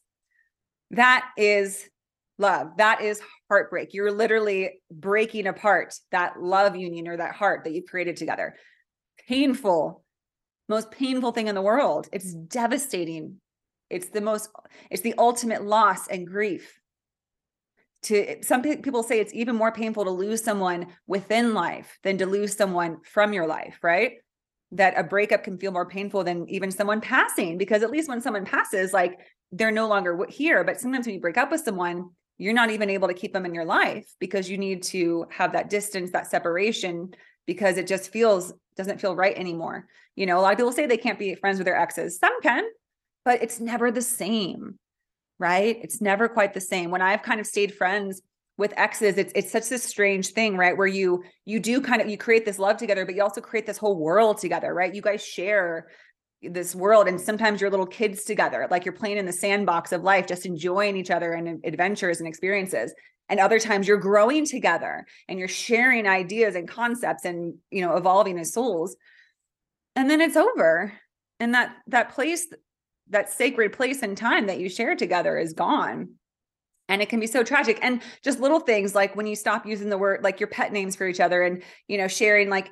That 0.92 1.30
is 1.38 1.88
love. 2.40 2.78
That 2.78 3.02
is 3.02 3.22
heartbreak. 3.50 3.94
You're 3.94 4.12
literally 4.12 4.82
breaking 4.92 5.48
apart 5.48 5.94
that 6.12 6.42
love 6.42 6.76
union 6.76 7.08
or 7.08 7.18
that 7.18 7.36
heart 7.36 7.64
that 7.64 7.74
you've 7.74 7.86
created 7.86 8.18
together. 8.18 8.56
Painful, 9.28 10.04
most 10.68 10.92
painful 10.92 11.32
thing 11.32 11.48
in 11.48 11.56
the 11.56 11.62
world. 11.62 12.08
It's 12.12 12.34
devastating. 12.34 13.40
It's 13.90 14.10
the 14.10 14.22
most, 14.22 14.50
it's 14.90 15.02
the 15.02 15.16
ultimate 15.18 15.64
loss 15.64 16.08
and 16.08 16.28
grief. 16.28 16.80
To 18.04 18.44
some 18.44 18.62
people 18.62 19.02
say 19.02 19.20
it's 19.20 19.34
even 19.34 19.56
more 19.56 19.72
painful 19.72 20.04
to 20.04 20.12
lose 20.12 20.44
someone 20.44 20.88
within 21.08 21.54
life 21.54 21.98
than 22.04 22.20
to 22.20 22.26
lose 22.26 22.56
someone 22.56 22.98
from 23.04 23.34
your 23.34 23.48
life, 23.48 23.80
right? 23.82 24.14
That 24.72 24.98
a 24.98 25.04
breakup 25.04 25.44
can 25.44 25.58
feel 25.58 25.72
more 25.72 25.88
painful 25.88 26.24
than 26.24 26.48
even 26.50 26.70
someone 26.72 27.02
passing, 27.02 27.58
because 27.58 27.82
at 27.82 27.90
least 27.90 28.08
when 28.08 28.22
someone 28.22 28.46
passes, 28.46 28.94
like 28.94 29.20
they're 29.52 29.72
no 29.72 29.88
longer 29.88 30.26
here. 30.30 30.64
But 30.64 30.80
sometimes 30.80 31.06
when 31.08 31.16
you 31.16 31.22
break 31.22 31.38
up 31.38 31.52
with 31.52 31.62
someone, 31.62 32.10
you're 32.38 32.54
not 32.54 32.70
even 32.70 32.90
able 32.90 33.08
to 33.08 33.14
keep 33.14 33.34
them 33.34 33.46
in 33.46 33.56
your 33.56 33.66
life 33.66 34.08
because 34.20 34.50
you 34.50 34.58
need 34.58 34.84
to 34.84 35.26
have 35.32 35.54
that 35.54 35.70
distance, 35.70 36.12
that 36.12 36.28
separation, 36.28 37.12
because 37.48 37.78
it 37.78 37.88
just 37.88 38.12
feels 38.12 38.54
doesn't 38.76 39.00
feel 39.00 39.16
right 39.16 39.38
anymore. 39.38 39.88
You 40.16 40.26
know, 40.26 40.38
a 40.38 40.42
lot 40.42 40.52
of 40.52 40.58
people 40.58 40.74
say 40.74 40.86
they 40.86 40.98
can't 40.98 41.18
be 41.18 41.36
friends 41.36 41.58
with 41.58 41.66
their 41.66 41.80
exes. 41.80 42.20
Some 42.20 42.42
can, 42.42 42.66
but 43.26 43.42
it's 43.42 43.60
never 43.60 43.92
the 43.92 44.02
same, 44.02 44.78
right? 45.40 45.78
It's 45.82 46.00
never 46.00 46.30
quite 46.30 46.54
the 46.54 46.62
same. 46.62 46.92
When 46.92 47.02
I've 47.02 47.24
kind 47.24 47.40
of 47.40 47.48
stayed 47.48 47.74
friends 47.74 48.22
with 48.58 48.74
exes, 48.78 49.18
it's 49.18 49.34
it's 49.36 49.52
such 49.52 49.70
a 49.72 49.80
strange 49.80 50.30
thing, 50.30 50.56
right? 50.56 50.78
Where 50.78 50.88
you 50.88 51.24
you 51.44 51.60
do 51.60 51.82
kind 51.82 52.02
of 52.02 52.08
you 52.08 52.18
create 52.18 52.46
this 52.46 52.60
love 52.60 52.78
together, 52.78 53.06
but 53.06 53.16
you 53.16 53.24
also 53.24 53.42
create 53.42 53.66
this 53.66 53.78
whole 53.78 54.00
world 54.00 54.38
together, 54.38 54.74
right? 54.74 54.94
You 54.94 55.02
guys 55.02 55.26
share 55.26 55.88
this 56.42 56.76
world 56.76 57.08
and 57.08 57.20
sometimes 57.20 57.60
you're 57.60 57.70
little 57.70 57.86
kids 57.86 58.24
together 58.24 58.68
like 58.70 58.86
you're 58.86 58.94
playing 58.94 59.18
in 59.18 59.26
the 59.26 59.34
sandbox 59.34 59.92
of 59.92 60.04
life 60.04 60.28
just 60.28 60.46
enjoying 60.46 60.96
each 60.96 61.10
other 61.10 61.32
and 61.34 61.64
adventures 61.66 62.20
and 62.20 62.28
experiences 62.28 62.94
and 63.30 63.40
other 63.40 63.58
times 63.58 63.88
you're 63.88 63.98
growing 63.98 64.46
together 64.46 65.06
and 65.28 65.40
you're 65.40 65.48
sharing 65.48 66.08
ideas 66.08 66.54
and 66.54 66.68
concepts 66.68 67.26
and 67.26 67.56
you 67.72 67.82
know 67.82 67.96
evolving 67.96 68.38
as 68.38 68.54
souls 68.54 68.96
and 69.96 70.10
then 70.10 70.22
it's 70.22 70.36
over 70.36 70.94
and 71.40 71.54
that 71.54 71.76
that 71.88 72.14
place 72.14 72.48
that 73.10 73.30
sacred 73.30 73.74
place 73.74 74.02
and 74.02 74.18
time 74.18 74.48
that 74.48 74.60
you 74.60 74.70
share 74.70 74.96
together 74.96 75.38
is 75.38 75.54
gone 75.54 76.10
and 76.88 77.02
it 77.02 77.10
can 77.10 77.20
be 77.20 77.28
so 77.28 77.44
tragic 77.44 77.80
and 77.82 78.02
just 78.24 78.40
little 78.40 78.60
things 78.60 78.96
like 78.96 79.16
when 79.16 79.28
you 79.28 79.36
stop 79.36 79.66
using 79.66 79.90
the 79.90 79.98
word 79.98 80.24
like 80.24 80.40
your 80.40 80.48
pet 80.48 80.72
names 80.72 80.96
for 80.96 81.08
each 81.08 81.20
other 81.20 81.42
and 81.42 81.64
you 81.88 81.98
know 81.98 82.08
sharing 82.08 82.50
like 82.50 82.70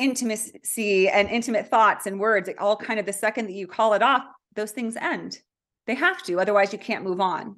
intimacy 0.00 1.08
and 1.08 1.28
intimate 1.28 1.68
thoughts 1.68 2.06
and 2.06 2.18
words, 2.18 2.48
like 2.48 2.60
all 2.60 2.76
kind 2.76 2.98
of 2.98 3.06
the 3.06 3.12
second 3.12 3.46
that 3.46 3.52
you 3.52 3.66
call 3.66 3.92
it 3.92 4.02
off, 4.02 4.24
those 4.56 4.72
things 4.72 4.96
end. 4.96 5.38
They 5.86 5.94
have 5.94 6.22
to, 6.24 6.40
otherwise, 6.40 6.72
you 6.72 6.78
can't 6.78 7.04
move 7.04 7.20
on, 7.20 7.56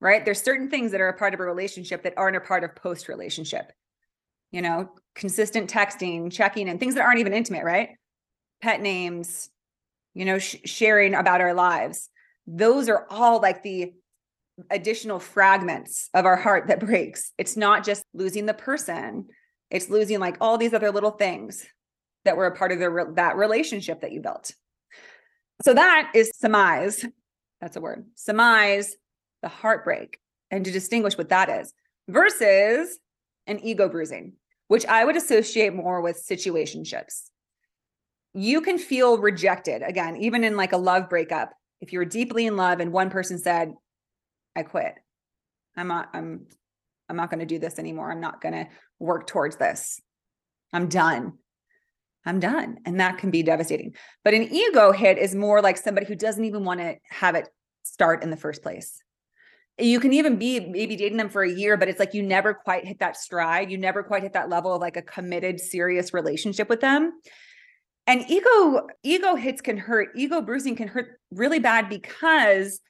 right? 0.00 0.24
There's 0.24 0.42
certain 0.42 0.68
things 0.68 0.90
that 0.90 1.00
are 1.00 1.08
a 1.08 1.16
part 1.16 1.34
of 1.34 1.40
a 1.40 1.44
relationship 1.44 2.02
that 2.02 2.14
aren't 2.16 2.36
a 2.36 2.40
part 2.40 2.64
of 2.64 2.74
post 2.74 3.08
relationship. 3.08 3.72
You 4.50 4.62
know, 4.62 4.90
consistent 5.14 5.70
texting, 5.70 6.30
checking, 6.30 6.68
and 6.68 6.78
things 6.78 6.94
that 6.94 7.04
aren't 7.04 7.20
even 7.20 7.32
intimate, 7.32 7.64
right? 7.64 7.90
Pet 8.60 8.80
names, 8.80 9.50
you 10.14 10.24
know, 10.24 10.38
sh- 10.38 10.56
sharing 10.64 11.14
about 11.14 11.40
our 11.40 11.54
lives. 11.54 12.08
Those 12.46 12.88
are 12.88 13.06
all 13.10 13.40
like 13.40 13.62
the 13.62 13.92
additional 14.70 15.18
fragments 15.18 16.08
of 16.14 16.26
our 16.26 16.36
heart 16.36 16.68
that 16.68 16.80
breaks. 16.80 17.32
It's 17.38 17.56
not 17.56 17.84
just 17.84 18.04
losing 18.14 18.46
the 18.46 18.54
person, 18.54 19.26
it's 19.70 19.90
losing 19.90 20.20
like 20.20 20.36
all 20.40 20.58
these 20.58 20.74
other 20.74 20.90
little 20.90 21.10
things 21.10 21.66
that 22.24 22.36
were 22.36 22.46
a 22.46 22.56
part 22.56 22.72
of 22.72 22.78
the, 22.78 23.12
that 23.16 23.36
relationship 23.36 24.00
that 24.00 24.12
you 24.12 24.20
built. 24.20 24.54
So 25.62 25.74
that 25.74 26.12
is 26.14 26.30
surmise. 26.34 27.04
That's 27.60 27.76
a 27.76 27.80
word. 27.80 28.06
Surmise 28.14 28.96
the 29.42 29.48
heartbreak 29.48 30.18
and 30.50 30.64
to 30.64 30.70
distinguish 30.70 31.18
what 31.18 31.30
that 31.30 31.48
is 31.48 31.72
versus 32.08 32.98
an 33.46 33.60
ego 33.62 33.88
bruising, 33.88 34.34
which 34.68 34.86
I 34.86 35.04
would 35.04 35.16
associate 35.16 35.74
more 35.74 36.00
with 36.00 36.24
situationships. 36.24 37.30
You 38.34 38.60
can 38.60 38.78
feel 38.78 39.18
rejected 39.18 39.82
again, 39.82 40.16
even 40.16 40.44
in 40.44 40.56
like 40.56 40.72
a 40.72 40.76
love 40.76 41.08
breakup. 41.08 41.52
If 41.80 41.92
you're 41.92 42.04
deeply 42.04 42.46
in 42.46 42.56
love 42.56 42.80
and 42.80 42.92
one 42.92 43.10
person 43.10 43.38
said, 43.38 43.74
I 44.56 44.62
quit. 44.62 44.94
I'm 45.76 45.88
not, 45.88 46.10
I'm, 46.12 46.46
I'm 47.08 47.16
not 47.16 47.30
going 47.30 47.40
to 47.40 47.46
do 47.46 47.58
this 47.58 47.78
anymore. 47.78 48.10
I'm 48.10 48.20
not 48.20 48.40
going 48.40 48.54
to 48.54 48.68
work 48.98 49.26
towards 49.26 49.56
this. 49.56 50.00
I'm 50.72 50.88
done. 50.88 51.34
I'm 52.26 52.40
done. 52.40 52.78
And 52.84 53.00
that 53.00 53.18
can 53.18 53.30
be 53.30 53.42
devastating. 53.42 53.94
But 54.24 54.34
an 54.34 54.52
ego 54.52 54.92
hit 54.92 55.18
is 55.18 55.34
more 55.34 55.60
like 55.60 55.76
somebody 55.76 56.06
who 56.06 56.16
doesn't 56.16 56.44
even 56.44 56.64
want 56.64 56.80
to 56.80 56.96
have 57.10 57.34
it 57.34 57.48
start 57.82 58.22
in 58.22 58.30
the 58.30 58.36
first 58.36 58.62
place. 58.62 59.02
You 59.78 60.00
can 60.00 60.12
even 60.12 60.36
be 60.36 60.60
maybe 60.60 60.96
dating 60.96 61.18
them 61.18 61.28
for 61.28 61.42
a 61.42 61.50
year, 61.50 61.76
but 61.76 61.88
it's 61.88 61.98
like 61.98 62.14
you 62.14 62.22
never 62.22 62.54
quite 62.54 62.86
hit 62.86 63.00
that 63.00 63.16
stride. 63.16 63.70
You 63.70 63.78
never 63.78 64.02
quite 64.02 64.22
hit 64.22 64.32
that 64.34 64.48
level 64.48 64.74
of 64.74 64.80
like 64.80 64.96
a 64.96 65.02
committed, 65.02 65.60
serious 65.60 66.14
relationship 66.14 66.68
with 66.68 66.80
them. 66.80 67.12
And 68.06 68.24
ego 68.28 68.86
ego 69.02 69.34
hits 69.34 69.60
can 69.60 69.76
hurt. 69.76 70.10
Ego 70.14 70.42
bruising 70.42 70.76
can 70.76 70.88
hurt 70.88 71.18
really 71.30 71.58
bad 71.58 71.88
because 71.88 72.80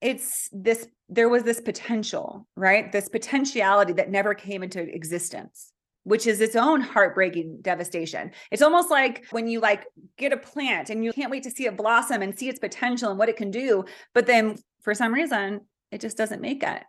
it's 0.00 0.48
this 0.52 0.86
there 1.08 1.28
was 1.28 1.42
this 1.42 1.60
potential, 1.60 2.46
right? 2.56 2.90
This 2.92 3.08
potentiality 3.08 3.94
that 3.94 4.10
never 4.10 4.34
came 4.34 4.62
into 4.62 4.80
existence 4.80 5.72
which 6.04 6.26
is 6.26 6.40
its 6.40 6.56
own 6.56 6.80
heartbreaking 6.80 7.58
devastation. 7.62 8.32
It's 8.50 8.62
almost 8.62 8.90
like 8.90 9.24
when 9.30 9.46
you 9.46 9.60
like 9.60 9.86
get 10.16 10.32
a 10.32 10.36
plant 10.36 10.90
and 10.90 11.04
you 11.04 11.12
can't 11.12 11.30
wait 11.30 11.44
to 11.44 11.50
see 11.50 11.66
it 11.66 11.76
blossom 11.76 12.22
and 12.22 12.36
see 12.36 12.48
its 12.48 12.58
potential 12.58 13.10
and 13.10 13.18
what 13.18 13.28
it 13.28 13.36
can 13.36 13.50
do, 13.50 13.84
but 14.14 14.26
then 14.26 14.56
for 14.82 14.94
some 14.94 15.14
reason 15.14 15.60
it 15.90 16.00
just 16.00 16.16
doesn't 16.16 16.40
make 16.40 16.62
it, 16.62 16.82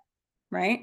right? 0.50 0.80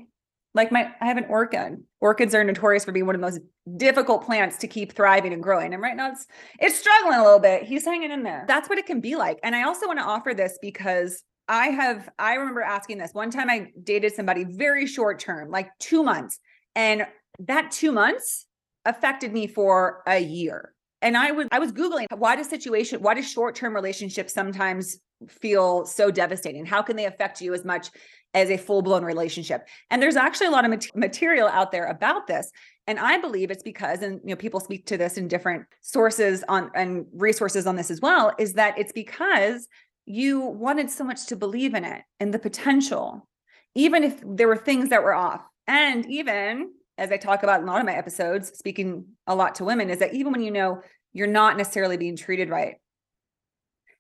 Like 0.55 0.73
my 0.73 0.91
I 1.01 1.07
have 1.07 1.17
an 1.17 1.27
orchid. 1.29 1.83
Orchids 2.01 2.35
are 2.35 2.43
notorious 2.43 2.85
for 2.85 2.93
being 2.93 3.07
one 3.07 3.15
of 3.15 3.21
the 3.21 3.27
most 3.27 3.41
difficult 3.77 4.25
plants 4.25 4.57
to 4.59 4.67
keep 4.67 4.93
thriving 4.93 5.33
and 5.33 5.43
growing. 5.43 5.73
And 5.73 5.83
right 5.83 5.97
now 5.97 6.11
it's 6.11 6.27
it's 6.59 6.79
struggling 6.79 7.19
a 7.19 7.23
little 7.23 7.39
bit. 7.39 7.63
He's 7.63 7.85
hanging 7.85 8.11
in 8.11 8.23
there. 8.23 8.45
That's 8.49 8.69
what 8.69 8.79
it 8.79 8.87
can 8.87 9.01
be 9.01 9.17
like. 9.17 9.39
And 9.43 9.55
I 9.55 9.63
also 9.63 9.87
want 9.87 9.99
to 10.01 10.05
offer 10.05 10.35
this 10.35 10.59
because 10.61 11.23
I 11.49 11.67
have 11.69 12.09
I 12.19 12.35
remember 12.35 12.63
asking 12.63 12.99
this 12.99 13.13
one 13.13 13.31
time 13.31 13.49
I 13.49 13.69
dated 13.83 14.15
somebody 14.15 14.45
very 14.45 14.87
short 14.87 15.19
term, 15.21 15.51
like 15.51 15.69
2 15.81 16.03
months. 16.03 16.39
And 16.75 17.07
that 17.41 17.71
two 17.71 17.93
months 17.93 18.47
affected 18.85 19.33
me 19.33 19.47
for 19.47 20.03
a 20.07 20.19
year. 20.19 20.73
And 21.03 21.17
I 21.17 21.33
was 21.33 21.49
I 21.51 21.59
was 21.59 21.73
googling 21.73 22.07
why 22.17 22.37
does 22.37 22.49
situation 22.49 23.01
why 23.01 23.15
does 23.15 23.31
short 23.31 23.55
term 23.55 23.75
relationships 23.75 24.35
sometimes 24.35 24.99
feel 25.29 25.87
so 25.87 26.11
devastating? 26.11 26.67
How 26.67 26.83
can 26.83 26.97
they 26.97 27.07
affect 27.07 27.41
you 27.41 27.55
as 27.55 27.65
much 27.65 27.91
as 28.35 28.51
a 28.51 28.57
full 28.57 28.83
blown 28.83 29.05
relationship? 29.05 29.67
And 29.91 30.03
there's 30.03 30.17
actually 30.17 30.49
a 30.49 30.51
lot 30.51 30.65
of 30.65 30.95
material 30.95 31.49
out 31.49 31.73
there 31.73 31.87
about 31.87 32.27
this. 32.27 32.51
And 32.87 32.99
I 32.99 33.19
believe 33.19 33.51
it's 33.51 33.63
because, 33.63 34.03
and 34.03 34.21
you 34.25 34.31
know, 34.31 34.37
people 34.37 34.61
speak 34.61 34.87
to 34.87 34.97
this 34.97 35.17
in 35.17 35.29
different 35.29 35.67
sources 35.81 36.43
on 36.49 36.71
and 36.75 37.07
resources 37.13 37.67
on 37.67 37.77
this 37.77 37.91
as 37.91 38.01
well, 38.01 38.33
is 38.39 38.55
that 38.55 38.79
it's 38.79 38.93
because 38.93 39.69
you 40.07 40.41
wanted 40.41 40.91
so 40.91 41.05
much 41.05 41.27
to 41.27 41.37
believe 41.37 41.75
in 41.75 41.85
it 41.85 42.03
and 42.19 42.35
the 42.35 42.39
potential, 42.39 43.29
even 43.75 44.03
if 44.03 44.21
there 44.27 44.49
were 44.49 44.57
things 44.57 44.89
that 44.89 45.05
were 45.05 45.15
off. 45.15 45.43
And 45.69 46.05
even 46.07 46.73
as 46.99 47.13
I 47.13 47.17
talk 47.17 47.45
about 47.45 47.61
in 47.61 47.69
a 47.69 47.71
lot 47.71 47.81
of 47.81 47.87
my 47.87 47.95
episodes, 47.95 48.49
speaking 48.59 49.05
a 49.27 49.35
lot 49.37 49.55
to 49.57 49.65
women, 49.65 49.89
is 49.89 50.01
that 50.01 50.15
even 50.15 50.33
when 50.33 50.43
you 50.43 50.51
know 50.51 50.83
you're 51.13 51.29
not 51.29 51.57
necessarily 51.57 51.97
being 51.97 52.17
treated 52.17 52.51
right, 52.51 52.77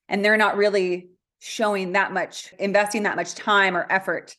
and 0.08 0.25
they're 0.25 0.37
not 0.37 0.56
really 0.56 1.10
showing 1.40 1.92
that 1.92 2.12
much, 2.12 2.54
investing 2.59 3.02
that 3.02 3.16
much 3.16 3.35
time 3.35 3.76
or 3.76 3.87
effort, 3.90 4.37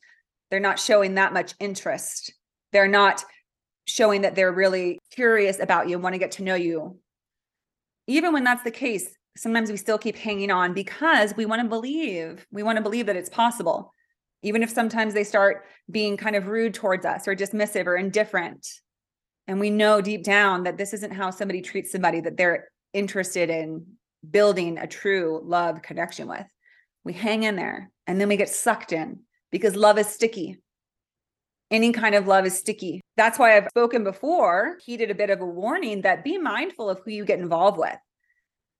they're 0.49 0.59
not 0.59 0.79
showing 0.79 1.15
that 1.15 1.33
much 1.33 1.53
interest, 1.59 2.33
they're 2.71 2.87
not 2.87 3.23
showing 3.85 4.21
that 4.21 4.35
they're 4.35 4.51
really 4.51 4.99
curious 5.11 5.59
about 5.59 5.89
you 5.89 5.95
and 5.95 6.03
want 6.03 6.13
to 6.13 6.19
get 6.19 6.31
to 6.31 6.43
know 6.43 6.55
you. 6.55 6.97
Even 8.07 8.33
when 8.33 8.43
that's 8.43 8.63
the 8.63 8.71
case, 8.71 9.13
sometimes 9.35 9.69
we 9.69 9.77
still 9.77 9.97
keep 9.97 10.15
hanging 10.15 10.51
on 10.51 10.73
because 10.73 11.35
we 11.35 11.45
want 11.45 11.61
to 11.61 11.67
believe, 11.67 12.45
we 12.51 12.63
want 12.63 12.77
to 12.77 12.83
believe 12.83 13.07
that 13.07 13.15
it's 13.15 13.29
possible 13.29 13.93
even 14.43 14.63
if 14.63 14.69
sometimes 14.69 15.13
they 15.13 15.23
start 15.23 15.65
being 15.89 16.17
kind 16.17 16.35
of 16.35 16.47
rude 16.47 16.73
towards 16.73 17.05
us 17.05 17.27
or 17.27 17.35
dismissive 17.35 17.85
or 17.85 17.95
indifferent. 17.95 18.67
And 19.47 19.59
we 19.59 19.69
know 19.69 20.01
deep 20.01 20.23
down 20.23 20.63
that 20.63 20.77
this 20.77 20.93
isn't 20.93 21.13
how 21.13 21.31
somebody 21.31 21.61
treats 21.61 21.91
somebody 21.91 22.21
that 22.21 22.37
they're 22.37 22.69
interested 22.93 23.49
in 23.49 23.85
building 24.29 24.77
a 24.77 24.87
true 24.87 25.41
love 25.43 25.81
connection 25.81 26.27
with. 26.27 26.45
We 27.03 27.13
hang 27.13 27.43
in 27.43 27.55
there 27.55 27.91
and 28.07 28.19
then 28.19 28.27
we 28.27 28.37
get 28.37 28.49
sucked 28.49 28.91
in 28.91 29.21
because 29.51 29.75
love 29.75 29.97
is 29.97 30.07
sticky. 30.07 30.59
Any 31.71 31.91
kind 31.93 32.15
of 32.15 32.27
love 32.27 32.45
is 32.45 32.57
sticky. 32.57 33.01
That's 33.17 33.39
why 33.39 33.55
I've 33.55 33.69
spoken 33.69 34.03
before, 34.03 34.77
heeded 34.85 35.09
a 35.09 35.15
bit 35.15 35.29
of 35.29 35.41
a 35.41 35.45
warning 35.45 36.01
that 36.01 36.23
be 36.23 36.37
mindful 36.37 36.89
of 36.89 36.99
who 37.03 37.11
you 37.11 37.25
get 37.25 37.39
involved 37.39 37.77
with. 37.77 37.97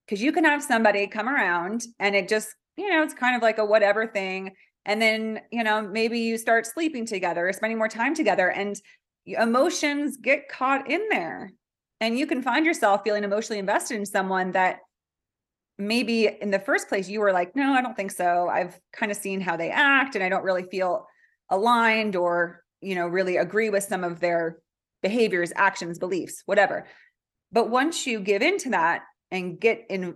Because 0.06 0.22
you 0.22 0.32
can 0.32 0.44
have 0.44 0.64
somebody 0.64 1.08
come 1.08 1.30
around 1.30 1.84
and 2.00 2.16
it 2.16 2.28
just, 2.28 2.50
you 2.76 2.90
know, 2.90 3.02
it's 3.02 3.14
kind 3.14 3.36
of 3.36 3.42
like 3.42 3.60
a 3.60 3.66
whatever 3.66 4.08
thing 4.08 4.52
And 4.86 5.02
then, 5.02 5.42
you 5.52 5.64
know, 5.64 5.82
maybe 5.82 6.20
you 6.20 6.38
start 6.38 6.66
sleeping 6.66 7.06
together 7.06 7.48
or 7.48 7.54
spending 7.54 7.78
more 7.78 7.88
time 7.88 8.16
together 8.16 8.50
and 8.50 8.76
emotions 9.26 10.18
get 10.18 10.50
caught 10.50 10.90
in 10.90 11.02
there. 11.10 11.52
And 12.00 12.18
you 12.18 12.26
can 12.26 12.42
find 12.42 12.66
yourself 12.66 13.02
feeling 13.04 13.24
emotionally 13.24 13.60
invested 13.60 13.98
in 13.98 14.06
someone 14.06 14.52
that 14.54 14.80
maybe 15.88 16.28
in 16.28 16.52
the 16.52 16.60
first 16.60 16.88
place 16.90 17.10
you 17.10 17.20
were 17.20 17.34
like, 17.34 17.56
no, 17.56 17.74
I 17.74 17.82
don't 17.82 17.96
think 17.96 18.12
so. 18.12 18.48
I've 18.48 18.80
kind 18.94 19.12
of 19.12 19.18
seen 19.18 19.42
how 19.42 19.58
they 19.58 19.70
act 19.70 20.16
and 20.16 20.24
I 20.24 20.30
don't 20.30 20.44
really 20.44 20.64
feel 20.64 21.08
aligned 21.50 22.16
or, 22.16 22.64
you 22.82 22.96
know, 22.96 23.08
really 23.08 23.38
agree 23.38 23.70
with 23.70 23.84
some 23.84 24.04
of 24.04 24.20
their 24.20 24.60
behaviors, 25.02 25.52
actions, 25.56 26.00
beliefs, 26.00 26.44
whatever. 26.46 26.88
But 27.52 27.70
once 27.70 28.06
you 28.08 28.20
give 28.20 28.42
into 28.42 28.70
that 28.70 29.04
and 29.32 29.60
get 29.60 29.86
in 29.90 30.16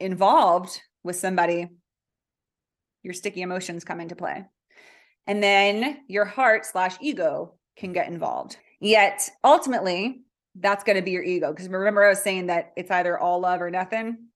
involved 0.00 0.80
with 1.04 1.16
somebody, 1.16 1.68
your 3.02 3.14
sticky 3.14 3.42
emotions 3.42 3.84
come 3.84 4.00
into 4.00 4.16
play. 4.16 4.44
And 5.26 5.42
then 5.42 5.98
your 6.08 6.24
heart 6.24 6.66
slash 6.66 6.96
ego 7.00 7.54
can 7.76 7.92
get 7.92 8.08
involved. 8.08 8.56
Yet 8.80 9.28
ultimately, 9.44 10.22
that's 10.56 10.84
going 10.84 10.96
to 10.96 11.02
be 11.02 11.12
your 11.12 11.22
ego. 11.22 11.52
Because 11.52 11.68
remember, 11.68 12.04
I 12.04 12.10
was 12.10 12.22
saying 12.22 12.48
that 12.48 12.72
it's 12.76 12.90
either 12.90 13.18
all 13.18 13.40
love 13.40 13.62
or 13.62 13.70
nothing. 13.70 14.28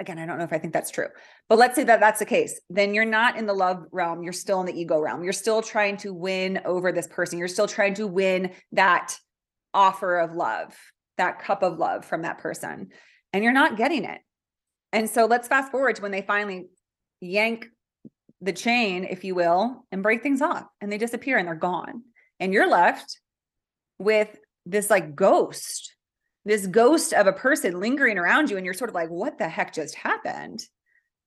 Again, 0.00 0.18
I 0.18 0.26
don't 0.26 0.38
know 0.38 0.44
if 0.44 0.52
I 0.52 0.58
think 0.58 0.72
that's 0.72 0.90
true, 0.90 1.08
but 1.48 1.58
let's 1.58 1.76
say 1.76 1.84
that 1.84 2.00
that's 2.00 2.18
the 2.18 2.24
case. 2.24 2.58
Then 2.70 2.94
you're 2.94 3.04
not 3.04 3.36
in 3.36 3.46
the 3.46 3.52
love 3.52 3.84
realm. 3.92 4.22
You're 4.22 4.32
still 4.32 4.60
in 4.60 4.66
the 4.66 4.80
ego 4.80 4.98
realm. 4.98 5.22
You're 5.22 5.32
still 5.32 5.60
trying 5.60 5.98
to 5.98 6.14
win 6.14 6.60
over 6.64 6.90
this 6.90 7.06
person. 7.06 7.38
You're 7.38 7.48
still 7.48 7.68
trying 7.68 7.94
to 7.94 8.06
win 8.06 8.52
that 8.72 9.14
offer 9.74 10.18
of 10.18 10.34
love, 10.34 10.74
that 11.18 11.40
cup 11.40 11.62
of 11.62 11.78
love 11.78 12.04
from 12.04 12.22
that 12.22 12.38
person. 12.38 12.88
And 13.32 13.44
you're 13.44 13.52
not 13.52 13.76
getting 13.76 14.04
it. 14.04 14.20
And 14.92 15.08
so 15.08 15.26
let's 15.26 15.48
fast 15.48 15.70
forward 15.70 15.96
to 15.96 16.02
when 16.02 16.10
they 16.10 16.22
finally 16.22 16.66
yank 17.20 17.66
the 18.40 18.52
chain, 18.52 19.04
if 19.04 19.22
you 19.24 19.34
will, 19.34 19.84
and 19.92 20.02
break 20.02 20.22
things 20.22 20.40
off 20.40 20.64
and 20.80 20.90
they 20.90 20.98
disappear 20.98 21.36
and 21.36 21.46
they're 21.46 21.54
gone. 21.54 22.02
And 22.40 22.52
you're 22.52 22.68
left 22.68 23.20
with 23.98 24.34
this 24.66 24.90
like 24.90 25.14
ghost, 25.14 25.89
this 26.44 26.66
ghost 26.66 27.12
of 27.12 27.26
a 27.26 27.32
person 27.32 27.80
lingering 27.80 28.18
around 28.18 28.50
you. 28.50 28.56
And 28.56 28.64
you're 28.64 28.74
sort 28.74 28.90
of 28.90 28.94
like, 28.94 29.08
what 29.08 29.38
the 29.38 29.48
heck 29.48 29.72
just 29.72 29.94
happened? 29.94 30.64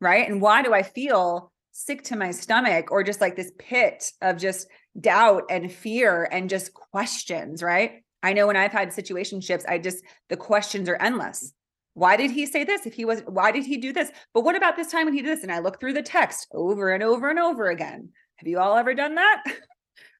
Right. 0.02 0.28
And 0.28 0.42
why 0.42 0.64
do 0.64 0.74
I 0.74 0.84
feel 0.84 1.52
sick 1.72 2.04
to 2.04 2.16
my 2.16 2.32
stomach 2.32 2.92
or 2.92 3.04
just 3.04 3.22
like 3.22 3.36
this 3.36 3.52
pit 3.58 4.12
of 4.22 4.38
just 4.38 4.68
doubt 5.00 5.44
and 5.50 5.72
fear 5.72 6.28
and 6.32 6.50
just 6.50 6.74
questions? 6.74 7.64
Right. 7.64 8.04
I 8.22 8.34
know 8.34 8.48
when 8.48 8.58
I've 8.58 8.72
had 8.72 8.90
situationships, 8.90 9.66
I 9.68 9.78
just, 9.78 10.04
the 10.30 10.38
questions 10.38 10.88
are 10.90 10.96
endless. 10.96 11.54
Why 11.94 12.18
did 12.18 12.32
he 12.32 12.46
say 12.46 12.64
this? 12.64 12.86
If 12.86 12.94
he 12.94 13.06
was, 13.06 13.22
why 13.28 13.52
did 13.52 13.66
he 13.66 13.78
do 13.78 13.94
this? 13.94 14.12
But 14.34 14.42
what 14.42 14.56
about 14.56 14.76
this 14.76 14.92
time 14.92 15.06
when 15.06 15.14
he 15.14 15.22
did 15.22 15.38
this? 15.38 15.44
And 15.44 15.52
I 15.52 15.60
look 15.60 15.80
through 15.80 15.94
the 15.94 16.02
text 16.02 16.48
over 16.54 16.92
and 16.92 17.04
over 17.04 17.30
and 17.30 17.38
over 17.38 17.70
again. 17.70 18.10
Have 18.38 18.48
you 18.48 18.60
all 18.60 18.76
ever 18.76 18.94
done 18.94 19.16
that? 19.16 19.44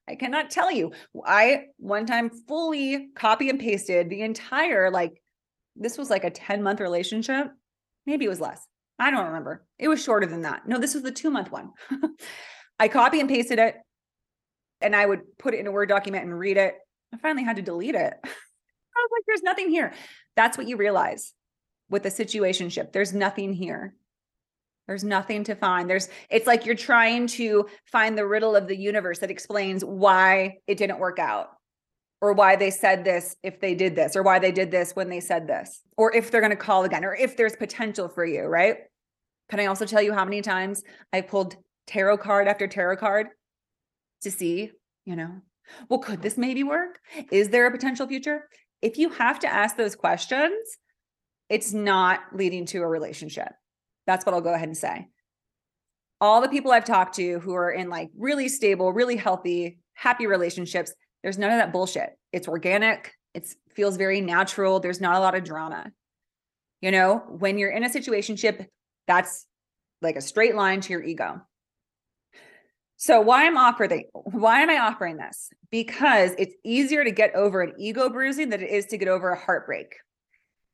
I 0.08 0.16
cannot 0.16 0.50
tell 0.50 0.70
you. 0.70 0.92
I 1.24 1.66
one 1.76 2.06
time 2.06 2.30
fully 2.30 3.08
copy 3.14 3.48
and 3.48 3.58
pasted 3.58 4.10
the 4.10 4.22
entire, 4.22 4.90
like, 4.90 5.20
this 5.76 5.98
was 5.98 6.10
like 6.10 6.24
a 6.24 6.30
10 6.30 6.62
month 6.62 6.80
relationship. 6.80 7.48
Maybe 8.06 8.24
it 8.24 8.28
was 8.28 8.40
less. 8.40 8.66
I 8.98 9.10
don't 9.10 9.26
remember. 9.26 9.64
It 9.78 9.88
was 9.88 10.02
shorter 10.02 10.26
than 10.26 10.42
that. 10.42 10.68
No, 10.68 10.78
this 10.78 10.94
was 10.94 11.02
the 11.02 11.10
two 11.10 11.30
month 11.30 11.50
one. 11.50 11.70
I 12.78 12.88
copy 12.88 13.20
and 13.20 13.28
pasted 13.28 13.58
it 13.58 13.76
and 14.80 14.94
I 14.94 15.04
would 15.04 15.22
put 15.38 15.54
it 15.54 15.60
in 15.60 15.66
a 15.66 15.72
Word 15.72 15.88
document 15.88 16.24
and 16.24 16.38
read 16.38 16.56
it. 16.56 16.76
I 17.12 17.16
finally 17.16 17.44
had 17.44 17.56
to 17.56 17.62
delete 17.62 17.94
it. 17.94 18.14
I 18.24 18.26
was 18.26 19.10
like, 19.12 19.24
there's 19.26 19.42
nothing 19.42 19.70
here. 19.70 19.92
That's 20.36 20.58
what 20.58 20.68
you 20.68 20.76
realize 20.76 21.32
with 21.88 22.06
a 22.06 22.10
situationship. 22.10 22.92
There's 22.92 23.12
nothing 23.12 23.52
here. 23.52 23.94
There's 24.86 25.04
nothing 25.04 25.44
to 25.44 25.54
find. 25.54 25.88
There's 25.88 26.08
it's 26.30 26.46
like 26.46 26.66
you're 26.66 26.74
trying 26.74 27.26
to 27.28 27.66
find 27.86 28.18
the 28.18 28.26
riddle 28.26 28.54
of 28.54 28.68
the 28.68 28.76
universe 28.76 29.18
that 29.20 29.30
explains 29.30 29.84
why 29.84 30.58
it 30.66 30.76
didn't 30.76 30.98
work 30.98 31.18
out 31.18 31.48
or 32.20 32.32
why 32.32 32.56
they 32.56 32.70
said 32.70 33.04
this 33.04 33.36
if 33.42 33.60
they 33.60 33.74
did 33.74 33.96
this 33.96 34.16
or 34.16 34.22
why 34.22 34.38
they 34.38 34.52
did 34.52 34.70
this 34.70 34.92
when 34.92 35.08
they 35.08 35.20
said 35.20 35.46
this 35.46 35.82
or 35.96 36.14
if 36.14 36.30
they're 36.30 36.40
going 36.40 36.50
to 36.50 36.56
call 36.56 36.84
again 36.84 37.04
or 37.04 37.14
if 37.14 37.36
there's 37.36 37.56
potential 37.56 38.08
for 38.08 38.24
you, 38.24 38.44
right? 38.44 38.76
Can 39.50 39.60
I 39.60 39.66
also 39.66 39.86
tell 39.86 40.02
you 40.02 40.12
how 40.12 40.24
many 40.24 40.42
times 40.42 40.82
I 41.12 41.20
pulled 41.20 41.56
tarot 41.86 42.18
card 42.18 42.48
after 42.48 42.66
tarot 42.66 42.96
card 42.96 43.28
to 44.22 44.30
see, 44.30 44.70
you 45.04 45.16
know, 45.16 45.40
well, 45.88 45.98
could 46.00 46.22
this 46.22 46.36
maybe 46.36 46.62
work? 46.62 46.98
Is 47.30 47.48
there 47.48 47.66
a 47.66 47.70
potential 47.70 48.06
future? 48.06 48.48
If 48.82 48.98
you 48.98 49.10
have 49.10 49.38
to 49.40 49.52
ask 49.52 49.76
those 49.76 49.96
questions, 49.96 50.54
it's 51.48 51.72
not 51.72 52.20
leading 52.32 52.66
to 52.66 52.78
a 52.78 52.86
relationship. 52.86 53.52
That's 54.06 54.24
what 54.24 54.34
I'll 54.34 54.40
go 54.40 54.54
ahead 54.54 54.68
and 54.68 54.76
say. 54.76 55.08
All 56.20 56.40
the 56.40 56.48
people 56.48 56.72
I've 56.72 56.84
talked 56.84 57.16
to 57.16 57.40
who 57.40 57.54
are 57.54 57.70
in 57.70 57.88
like 57.88 58.10
really 58.16 58.48
stable, 58.48 58.92
really 58.92 59.16
healthy, 59.16 59.78
happy 59.94 60.26
relationships, 60.26 60.92
there's 61.22 61.38
none 61.38 61.50
of 61.50 61.58
that 61.58 61.72
bullshit. 61.72 62.10
It's 62.32 62.48
organic, 62.48 63.12
it 63.34 63.46
feels 63.74 63.96
very 63.96 64.20
natural, 64.20 64.80
there's 64.80 65.00
not 65.00 65.16
a 65.16 65.20
lot 65.20 65.34
of 65.34 65.44
drama. 65.44 65.90
You 66.80 66.90
know, 66.90 67.22
when 67.38 67.58
you're 67.58 67.70
in 67.70 67.84
a 67.84 67.88
situationship, 67.88 68.66
that's 69.06 69.46
like 70.02 70.16
a 70.16 70.20
straight 70.20 70.54
line 70.54 70.80
to 70.82 70.92
your 70.92 71.02
ego. 71.02 71.40
So 72.96 73.20
why 73.20 73.46
I'm 73.46 73.56
offering 73.56 74.04
why 74.12 74.60
am 74.60 74.70
I 74.70 74.78
offering 74.78 75.16
this? 75.16 75.50
Because 75.70 76.32
it's 76.38 76.54
easier 76.64 77.04
to 77.04 77.10
get 77.10 77.34
over 77.34 77.60
an 77.60 77.74
ego 77.78 78.08
bruising 78.08 78.50
than 78.50 78.62
it 78.62 78.70
is 78.70 78.86
to 78.86 78.98
get 78.98 79.08
over 79.08 79.30
a 79.30 79.38
heartbreak. 79.38 79.96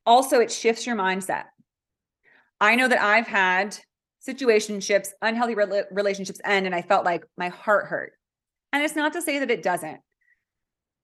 Also, 0.05 0.39
it 0.39 0.51
shifts 0.51 0.85
your 0.85 0.95
mindset. 0.95 1.45
I 2.61 2.75
know 2.75 2.87
that 2.87 3.01
I've 3.01 3.25
had 3.25 3.75
situationships, 4.25 5.09
unhealthy 5.23 5.55
re- 5.55 5.83
relationships 5.89 6.39
end, 6.45 6.67
and 6.67 6.75
I 6.75 6.83
felt 6.83 7.03
like 7.03 7.25
my 7.35 7.49
heart 7.49 7.87
hurt. 7.87 8.13
And 8.71 8.83
it's 8.83 8.95
not 8.95 9.13
to 9.13 9.21
say 9.21 9.39
that 9.39 9.49
it 9.49 9.63
doesn't. 9.63 9.99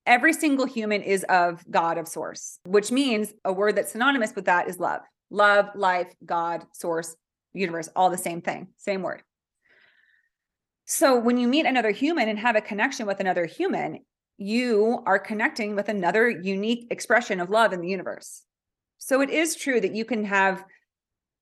Every 0.06 0.34
single 0.34 0.68
human 0.68 1.02
is 1.02 1.26
of 1.28 1.66
God, 1.70 1.98
of 1.98 2.08
source, 2.08 2.60
which 2.66 2.92
means 2.92 3.34
a 3.44 3.52
word 3.52 3.76
that's 3.76 3.92
synonymous 3.92 4.36
with 4.36 4.46
that 4.46 4.70
is 4.70 4.80
love. 4.80 5.02
Love, 5.32 5.70
life, 5.76 6.14
God, 6.24 6.64
source, 6.74 7.16
universe, 7.54 7.90
all 7.96 8.12
the 8.12 8.18
same 8.18 8.42
thing, 8.42 8.68
same 8.78 9.02
word. 9.02 9.24
So 10.86 11.20
when 11.20 11.38
you 11.38 11.48
meet 11.48 11.66
another 11.66 11.92
human 11.92 12.30
and 12.30 12.40
have 12.40 12.56
a 12.56 12.62
connection 12.62 13.08
with 13.08 13.20
another 13.20 13.46
human, 13.46 14.06
you 14.38 15.02
are 15.08 15.20
connecting 15.20 15.76
with 15.76 15.90
another 15.90 16.30
unique 16.30 16.88
expression 16.92 17.40
of 17.40 17.50
love 17.50 17.74
in 17.74 17.82
the 17.82 17.90
universe. 17.90 18.44
So 19.00 19.22
it 19.22 19.32
is 19.32 19.56
true 19.56 19.82
that 19.82 19.96
you 19.96 20.06
can 20.06 20.24
have 20.24 20.64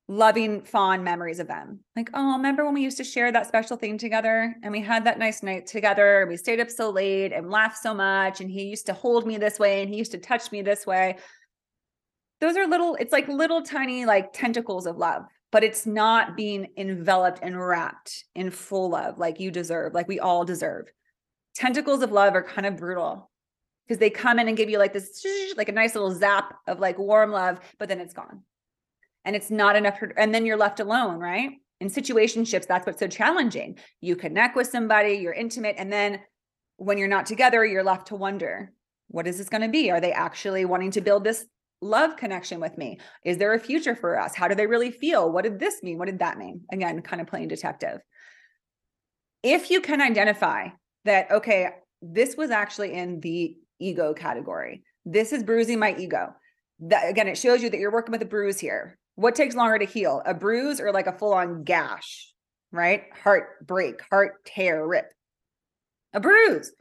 loving, 0.08 0.62
fond 0.62 1.04
memories 1.04 1.40
of 1.40 1.48
them. 1.48 1.80
Like, 1.96 2.10
oh, 2.14 2.34
remember 2.34 2.64
when 2.64 2.76
we 2.76 2.84
used 2.84 2.98
to 2.98 3.04
share 3.04 3.32
that 3.32 3.48
special 3.48 3.76
thing 3.76 3.98
together 3.98 4.56
and 4.62 4.72
we 4.72 4.82
had 4.82 5.06
that 5.06 5.18
nice 5.18 5.42
night 5.42 5.66
together 5.66 6.22
and 6.22 6.30
we 6.30 6.38
stayed 6.38 6.60
up 6.60 6.70
so 6.70 6.92
late 6.92 7.34
and 7.34 7.50
laughed 7.50 7.78
so 7.78 7.94
much 7.94 8.40
and 8.40 8.50
he 8.50 8.66
used 8.66 8.86
to 8.86 8.94
hold 8.94 9.26
me 9.26 9.38
this 9.38 9.58
way 9.58 9.82
and 9.82 9.90
he 9.90 9.98
used 9.98 10.12
to 10.12 10.20
touch 10.20 10.52
me 10.52 10.62
this 10.62 10.86
way. 10.86 11.18
Those 12.40 12.56
are 12.56 12.68
little, 12.68 12.96
it's 12.96 13.14
like 13.14 13.28
little 13.28 13.64
tiny 13.64 14.06
like 14.06 14.32
tentacles 14.32 14.86
of 14.86 14.98
love, 14.98 15.24
but 15.52 15.64
it's 15.64 15.88
not 15.88 16.36
being 16.36 16.68
enveloped 16.78 17.40
and 17.42 17.60
wrapped 17.60 18.26
in 18.36 18.52
full 18.52 18.90
love 18.90 19.18
like 19.18 19.40
you 19.40 19.50
deserve, 19.50 19.94
like 19.94 20.08
we 20.08 20.20
all 20.20 20.46
deserve. 20.46 20.86
Tentacles 21.56 22.04
of 22.04 22.12
love 22.12 22.36
are 22.36 22.44
kind 22.44 22.68
of 22.68 22.78
brutal 22.78 23.32
because 23.88 23.98
they 23.98 24.10
come 24.12 24.38
in 24.38 24.48
and 24.48 24.58
give 24.58 24.70
you 24.70 24.78
like 24.78 24.94
this, 24.94 25.26
like 25.58 25.70
a 25.70 25.72
nice 25.72 25.96
little 25.96 26.14
zap 26.14 26.54
of 26.68 26.80
like 26.80 27.00
warm 27.00 27.32
love, 27.32 27.60
but 27.80 27.90
then 27.90 28.00
it's 28.00 28.14
gone 28.14 28.44
and 29.26 29.36
it's 29.36 29.52
not 29.52 29.76
enough 29.76 30.00
and 30.18 30.34
then 30.34 30.46
you're 30.46 30.58
left 30.58 30.80
alone 30.80 31.20
right? 31.20 31.52
In 31.82 31.90
situationships 31.90 32.68
that's 32.68 32.86
what's 32.86 33.00
so 33.00 33.08
challenging. 33.08 33.78
You 34.02 34.16
connect 34.16 34.56
with 34.56 34.68
somebody 34.68 35.14
you're 35.16 35.34
intimate 35.34 35.76
and 35.78 35.92
then 35.92 36.22
when 36.78 36.98
you're 36.98 37.08
not 37.08 37.26
together 37.26 37.66
you're 37.66 37.84
left 37.84 38.08
to 38.08 38.16
wonder 38.16 38.72
what 39.08 39.28
is 39.28 39.38
this 39.38 39.50
going 39.50 39.62
to 39.62 39.70
be? 39.70 39.92
Are 39.92 40.02
they 40.02 40.12
actually 40.12 40.66
wanting 40.66 40.92
to 40.92 41.02
build 41.02 41.24
this 41.24 41.46
love 41.82 42.16
connection 42.18 42.60
with 42.60 42.78
me? 42.78 43.00
Is 43.24 43.38
there 43.38 43.54
a 43.54 43.60
future 43.60 43.96
for 43.96 44.20
us? 44.20 44.36
How 44.36 44.48
do 44.48 44.56
they 44.56 44.66
really 44.66 44.90
feel? 44.92 45.32
What 45.32 45.44
did 45.44 45.60
this 45.60 45.84
mean? 45.84 45.98
What 45.98 46.08
did 46.08 46.20
that 46.20 46.38
mean? 46.38 46.62
Again 46.72 47.02
kind 47.02 47.22
of 47.22 47.28
playing 47.28 47.50
detective. 47.50 48.02
If 49.44 49.70
you 49.70 49.82
can 49.82 50.02
identify 50.02 50.70
that 51.06 51.32
okay 51.32 51.70
this 52.02 52.36
was 52.36 52.52
actually 52.52 52.94
in 52.94 53.20
the 53.22 53.58
ego 53.80 54.14
category. 54.14 54.84
This 55.06 55.34
is 55.34 55.44
bruising 55.44 55.80
my 55.80 55.96
ego. 55.96 56.34
That 56.80 57.10
again 57.10 57.28
it 57.28 57.38
shows 57.38 57.62
you 57.62 57.70
that 57.70 57.80
you're 57.80 57.92
working 57.92 58.12
with 58.12 58.22
a 58.22 58.26
bruise 58.26 58.60
here 58.60 58.98
what 59.16 59.36
takes 59.36 59.56
longer 59.56 59.80
to 59.80 59.86
heal, 59.86 60.22
a 60.26 60.34
bruise 60.34 60.80
or 60.80 60.92
like 60.92 61.08
a 61.08 61.18
full 61.18 61.34
on 61.34 61.64
gash, 61.64 62.32
right? 62.72 63.04
Heart 63.24 63.66
break, 63.66 64.02
heart 64.10 64.46
tear, 64.46 64.86
rip. 64.86 65.12
A 66.14 66.20
bruise. 66.20 66.72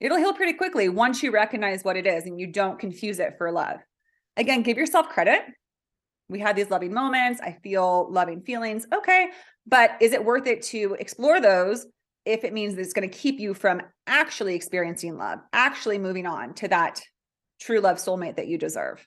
It'll 0.00 0.18
heal 0.18 0.32
pretty 0.32 0.54
quickly 0.54 0.88
once 0.88 1.22
you 1.22 1.30
recognize 1.30 1.84
what 1.84 1.96
it 1.96 2.06
is 2.06 2.24
and 2.24 2.38
you 2.38 2.46
don't 2.46 2.78
confuse 2.78 3.18
it 3.18 3.34
for 3.38 3.52
love. 3.52 3.78
Again, 4.36 4.62
give 4.62 4.76
yourself 4.76 5.08
credit. 5.08 5.42
We 6.28 6.38
had 6.38 6.56
these 6.56 6.70
loving 6.70 6.94
moments. 6.94 7.40
I 7.40 7.58
feel 7.62 8.10
loving 8.10 8.40
feelings. 8.42 8.86
Okay. 8.94 9.28
But 9.66 9.92
is 10.00 10.12
it 10.12 10.24
worth 10.24 10.46
it 10.46 10.62
to 10.62 10.96
explore 10.98 11.40
those 11.40 11.86
if 12.24 12.44
it 12.44 12.52
means 12.52 12.74
that 12.74 12.82
it's 12.82 12.92
going 12.92 13.08
to 13.08 13.16
keep 13.16 13.40
you 13.40 13.52
from 13.52 13.82
actually 14.06 14.54
experiencing 14.54 15.18
love, 15.18 15.40
actually 15.52 15.98
moving 15.98 16.26
on 16.26 16.54
to 16.54 16.68
that 16.68 17.02
true 17.60 17.80
love 17.80 17.98
soulmate 17.98 18.36
that 18.36 18.48
you 18.48 18.58
deserve? 18.58 19.06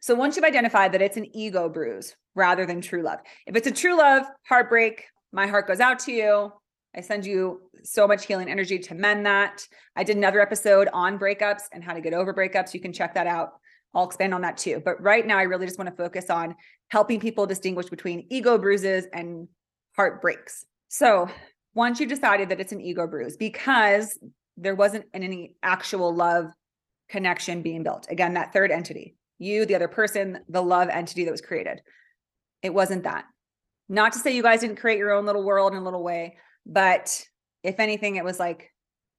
So 0.00 0.14
once 0.14 0.36
you've 0.36 0.44
identified 0.44 0.92
that 0.92 1.02
it's 1.02 1.16
an 1.16 1.34
ego 1.36 1.68
bruise 1.68 2.14
rather 2.34 2.66
than 2.66 2.80
true 2.80 3.02
love, 3.02 3.20
if 3.46 3.56
it's 3.56 3.66
a 3.66 3.72
true 3.72 3.96
love, 3.96 4.24
heartbreak, 4.48 5.04
my 5.32 5.46
heart 5.46 5.66
goes 5.66 5.80
out 5.80 5.98
to 6.00 6.12
you. 6.12 6.52
I 6.96 7.00
send 7.00 7.26
you 7.26 7.70
so 7.84 8.08
much 8.08 8.26
healing 8.26 8.50
energy 8.50 8.78
to 8.78 8.94
mend 8.94 9.26
that. 9.26 9.66
I 9.94 10.04
did 10.04 10.16
another 10.16 10.40
episode 10.40 10.88
on 10.92 11.18
breakups 11.18 11.62
and 11.72 11.84
how 11.84 11.92
to 11.92 12.00
get 12.00 12.14
over 12.14 12.32
breakups. 12.32 12.74
You 12.74 12.80
can 12.80 12.92
check 12.92 13.14
that 13.14 13.26
out. 13.26 13.52
I'll 13.94 14.06
expand 14.06 14.34
on 14.34 14.42
that 14.42 14.56
too. 14.56 14.82
But 14.84 15.00
right 15.02 15.26
now, 15.26 15.38
I 15.38 15.42
really 15.42 15.66
just 15.66 15.78
want 15.78 15.90
to 15.90 15.96
focus 15.96 16.30
on 16.30 16.54
helping 16.88 17.20
people 17.20 17.46
distinguish 17.46 17.86
between 17.86 18.26
ego 18.30 18.58
bruises 18.58 19.06
and 19.12 19.48
heartbreaks. 19.96 20.64
So, 20.88 21.28
once 21.74 22.00
you've 22.00 22.08
decided 22.08 22.48
that 22.48 22.60
it's 22.60 22.72
an 22.72 22.80
ego 22.80 23.06
bruise 23.06 23.36
because 23.36 24.18
there 24.56 24.74
wasn't 24.74 25.04
any 25.14 25.54
actual 25.62 26.14
love 26.14 26.50
connection 27.08 27.62
being 27.62 27.82
built, 27.82 28.06
again, 28.10 28.34
that 28.34 28.52
third 28.52 28.70
entity, 28.70 29.14
you, 29.38 29.66
the 29.66 29.74
other 29.74 29.88
person, 29.88 30.40
the 30.48 30.62
love 30.62 30.88
entity 30.88 31.24
that 31.24 31.30
was 31.30 31.40
created, 31.40 31.80
it 32.62 32.74
wasn't 32.74 33.04
that. 33.04 33.24
Not 33.88 34.12
to 34.12 34.18
say 34.18 34.34
you 34.34 34.42
guys 34.42 34.60
didn't 34.60 34.76
create 34.76 34.98
your 34.98 35.12
own 35.12 35.26
little 35.26 35.44
world 35.44 35.72
in 35.72 35.78
a 35.78 35.84
little 35.84 36.04
way, 36.04 36.36
but 36.66 37.24
if 37.62 37.80
anything, 37.80 38.16
it 38.16 38.24
was 38.24 38.38
like 38.38 38.70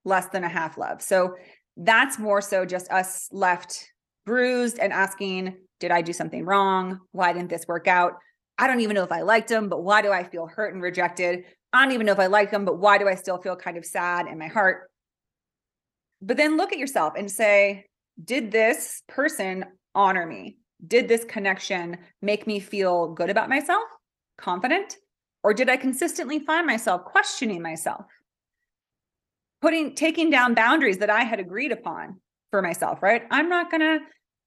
less 0.05 0.27
than 0.27 0.43
a 0.43 0.49
half 0.49 0.77
love. 0.77 1.01
So, 1.01 1.35
that's 1.81 2.19
more 2.19 2.41
so 2.41 2.65
just 2.65 2.91
us 2.91 3.29
left 3.31 3.89
bruised 4.25 4.79
and 4.79 4.93
asking, 4.93 5.55
Did 5.79 5.91
I 5.91 6.01
do 6.01 6.13
something 6.13 6.45
wrong? 6.45 6.99
Why 7.11 7.33
didn't 7.33 7.49
this 7.49 7.65
work 7.67 7.87
out? 7.87 8.13
I 8.57 8.67
don't 8.67 8.81
even 8.81 8.93
know 8.93 9.03
if 9.03 9.11
I 9.11 9.21
liked 9.21 9.49
him, 9.49 9.69
but 9.69 9.83
why 9.83 10.01
do 10.01 10.11
I 10.11 10.23
feel 10.23 10.45
hurt 10.45 10.73
and 10.73 10.83
rejected? 10.83 11.45
I 11.71 11.83
don't 11.83 11.93
even 11.93 12.05
know 12.05 12.11
if 12.11 12.19
I 12.19 12.27
like 12.27 12.51
him, 12.51 12.65
but 12.65 12.79
why 12.79 12.97
do 12.97 13.07
I 13.07 13.15
still 13.15 13.37
feel 13.37 13.55
kind 13.55 13.77
of 13.77 13.85
sad 13.85 14.27
in 14.27 14.37
my 14.37 14.47
heart? 14.47 14.89
But 16.21 16.37
then 16.37 16.57
look 16.57 16.73
at 16.73 16.79
yourself 16.79 17.13
and 17.17 17.31
say, 17.31 17.85
Did 18.23 18.51
this 18.51 19.01
person 19.07 19.65
honor 19.95 20.25
me? 20.25 20.57
Did 20.87 21.07
this 21.07 21.25
connection 21.25 21.97
make 22.21 22.47
me 22.47 22.59
feel 22.59 23.13
good 23.13 23.29
about 23.29 23.49
myself, 23.49 23.83
confident? 24.37 24.97
Or 25.43 25.53
did 25.53 25.69
I 25.69 25.77
consistently 25.77 26.39
find 26.39 26.65
myself 26.65 27.05
questioning 27.05 27.61
myself? 27.61 28.05
Putting, 29.61 29.95
taking 29.95 30.29
down 30.29 30.53
boundaries 30.53 30.99
that 30.99 31.09
I 31.09 31.23
had 31.23 31.39
agreed 31.39 31.71
upon 31.71 32.19
for 32.51 32.61
myself, 32.61 33.03
right? 33.03 33.23
I'm 33.29 33.49
not 33.49 33.69
going 33.69 33.81
to 33.81 33.99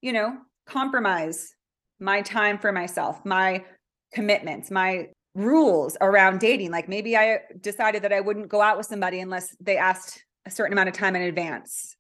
you 0.03 0.13
know, 0.13 0.37
compromise 0.67 1.55
my 2.01 2.21
time 2.21 2.59
for 2.59 2.73
myself, 2.73 3.25
my 3.25 3.65
commitments, 4.13 4.71
my 4.71 5.07
rules 5.35 5.97
around 6.01 6.41
dating. 6.41 6.71
Like 6.71 6.89
maybe 6.89 7.17
I 7.17 7.39
decided 7.61 8.03
that 8.03 8.13
I 8.13 8.21
wouldn't 8.21 8.49
go 8.49 8.61
out 8.61 8.77
with 8.77 8.87
somebody 8.87 9.21
unless 9.21 9.57
they 9.61 9.79
asked 9.79 10.23
a 10.45 10.51
certain 10.51 10.73
amount 10.73 10.89
of 10.89 10.95
time 10.95 11.17
in 11.17 11.23
advance. 11.23 11.97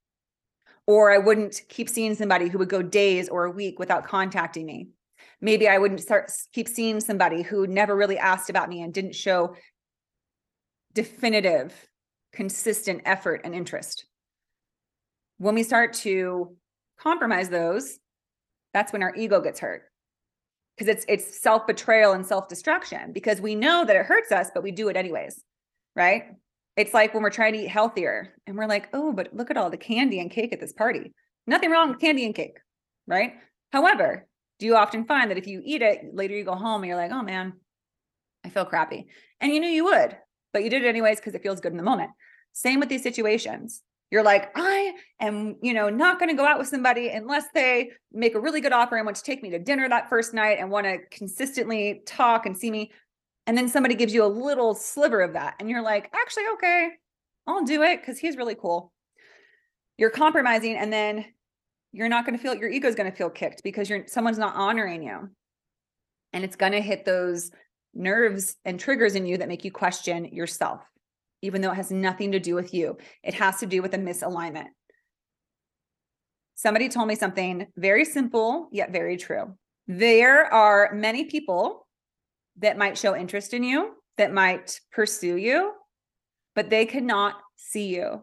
Or 0.86 1.12
I 1.12 1.18
wouldn't 1.18 1.60
keep 1.68 1.88
seeing 1.88 2.14
somebody 2.14 2.48
who 2.48 2.58
would 2.58 2.68
go 2.68 2.82
days 2.82 3.28
or 3.28 3.44
a 3.44 3.50
week 3.50 3.78
without 3.78 4.06
contacting 4.06 4.66
me. 4.66 4.88
Maybe 5.40 5.68
I 5.68 5.78
wouldn't 5.78 6.00
start 6.00 6.30
keep 6.52 6.68
seeing 6.68 7.00
somebody 7.00 7.42
who 7.42 7.66
never 7.66 7.96
really 7.96 8.18
asked 8.18 8.50
about 8.50 8.68
me 8.68 8.82
and 8.82 8.92
didn't 8.92 9.14
show 9.14 9.54
definitive, 10.92 11.74
consistent 12.32 13.02
effort 13.04 13.42
and 13.44 13.54
interest. 13.54 14.06
When 15.38 15.54
we 15.54 15.62
start 15.62 15.94
to 15.94 16.56
compromise 16.98 17.48
those, 17.48 17.98
that's 18.72 18.92
when 18.92 19.02
our 19.02 19.14
ego 19.14 19.40
gets 19.40 19.60
hurt. 19.60 19.84
Because 20.76 20.88
it's 20.88 21.04
it's 21.08 21.40
self-betrayal 21.40 22.12
and 22.12 22.24
self-destruction 22.24 23.12
because 23.12 23.40
we 23.40 23.54
know 23.54 23.84
that 23.84 23.96
it 23.96 24.06
hurts 24.06 24.32
us, 24.32 24.50
but 24.54 24.62
we 24.62 24.70
do 24.70 24.88
it 24.88 24.96
anyways. 24.96 25.42
Right? 25.94 26.24
It's 26.76 26.94
like 26.94 27.12
when 27.12 27.22
we're 27.22 27.30
trying 27.30 27.52
to 27.52 27.60
eat 27.60 27.68
healthier 27.68 28.34
and 28.46 28.56
we're 28.56 28.66
like, 28.66 28.88
oh, 28.92 29.12
but 29.12 29.34
look 29.34 29.50
at 29.50 29.56
all 29.56 29.70
the 29.70 29.76
candy 29.76 30.20
and 30.20 30.30
cake 30.30 30.52
at 30.52 30.60
this 30.60 30.72
party. 30.72 31.12
Nothing 31.46 31.70
wrong 31.70 31.90
with 31.90 32.00
candy 32.00 32.24
and 32.24 32.34
cake, 32.34 32.58
right? 33.06 33.34
However, 33.72 34.26
do 34.58 34.66
you 34.66 34.76
often 34.76 35.04
find 35.04 35.30
that 35.30 35.38
if 35.38 35.46
you 35.46 35.60
eat 35.64 35.82
it, 35.82 36.14
later 36.14 36.34
you 36.34 36.44
go 36.44 36.54
home 36.54 36.82
and 36.82 36.88
you're 36.88 36.96
like, 36.96 37.10
oh 37.10 37.22
man, 37.22 37.54
I 38.44 38.48
feel 38.48 38.64
crappy. 38.64 39.06
And 39.40 39.52
you 39.52 39.60
knew 39.60 39.68
you 39.68 39.84
would, 39.84 40.16
but 40.52 40.64
you 40.64 40.70
did 40.70 40.84
it 40.84 40.88
anyways 40.88 41.18
because 41.18 41.34
it 41.34 41.42
feels 41.42 41.60
good 41.60 41.72
in 41.72 41.78
the 41.78 41.84
moment. 41.84 42.10
Same 42.52 42.80
with 42.80 42.88
these 42.88 43.02
situations. 43.02 43.82
You're 44.10 44.22
like, 44.22 44.50
I 44.54 44.92
am, 45.20 45.56
you 45.62 45.72
know, 45.72 45.88
not 45.88 46.18
going 46.18 46.28
to 46.28 46.36
go 46.36 46.44
out 46.44 46.58
with 46.58 46.68
somebody 46.68 47.08
unless 47.08 47.44
they 47.54 47.92
make 48.12 48.34
a 48.34 48.40
really 48.40 48.60
good 48.60 48.74
offer 48.74 48.96
and 48.96 49.06
want 49.06 49.16
to 49.16 49.22
take 49.22 49.42
me 49.42 49.50
to 49.50 49.58
dinner 49.58 49.88
that 49.88 50.10
first 50.10 50.34
night 50.34 50.58
and 50.60 50.70
want 50.70 50.84
to 50.84 50.98
consistently 51.10 52.02
talk 52.04 52.44
and 52.44 52.56
see 52.56 52.70
me. 52.70 52.92
And 53.46 53.58
then 53.58 53.68
somebody 53.68 53.94
gives 53.94 54.14
you 54.14 54.24
a 54.24 54.26
little 54.26 54.74
sliver 54.74 55.20
of 55.20 55.32
that. 55.32 55.56
And 55.58 55.68
you're 55.68 55.82
like, 55.82 56.10
actually, 56.14 56.44
okay, 56.54 56.90
I'll 57.46 57.64
do 57.64 57.82
it 57.82 58.00
because 58.00 58.18
he's 58.18 58.36
really 58.36 58.54
cool. 58.54 58.92
You're 59.98 60.10
compromising 60.10 60.76
and 60.76 60.92
then 60.92 61.24
you're 61.92 62.08
not 62.08 62.24
going 62.24 62.36
to 62.36 62.42
feel 62.42 62.54
your 62.54 62.70
ego 62.70 62.88
is 62.88 62.94
going 62.94 63.10
to 63.10 63.16
feel 63.16 63.30
kicked 63.30 63.62
because 63.62 63.90
you're 63.90 64.06
someone's 64.06 64.38
not 64.38 64.54
honoring 64.54 65.02
you. 65.02 65.28
And 66.32 66.44
it's 66.44 66.56
going 66.56 66.72
to 66.72 66.80
hit 66.80 67.04
those 67.04 67.50
nerves 67.94 68.56
and 68.64 68.80
triggers 68.80 69.14
in 69.14 69.26
you 69.26 69.36
that 69.38 69.48
make 69.48 69.64
you 69.64 69.70
question 69.70 70.24
yourself 70.26 70.80
even 71.42 71.60
though 71.60 71.72
it 71.72 71.76
has 71.76 71.90
nothing 71.90 72.32
to 72.32 72.40
do 72.40 72.54
with 72.54 72.72
you. 72.72 72.96
It 73.22 73.34
has 73.34 73.58
to 73.58 73.66
do 73.66 73.82
with 73.82 73.92
a 73.94 73.98
misalignment. 73.98 74.68
Somebody 76.54 76.88
told 76.88 77.08
me 77.08 77.16
something 77.16 77.66
very 77.76 78.04
simple, 78.04 78.68
yet 78.70 78.92
very 78.92 79.16
true. 79.16 79.56
There 79.88 80.44
are 80.54 80.94
many 80.94 81.24
people 81.24 81.86
that 82.58 82.78
might 82.78 82.98
show 82.98 83.16
interest 83.16 83.54
in 83.54 83.64
you, 83.64 83.94
that 84.18 84.32
might 84.32 84.80
pursue 84.92 85.36
you, 85.36 85.72
but 86.54 86.70
they 86.70 86.86
cannot 86.86 87.34
see 87.56 87.94
you. 87.94 88.22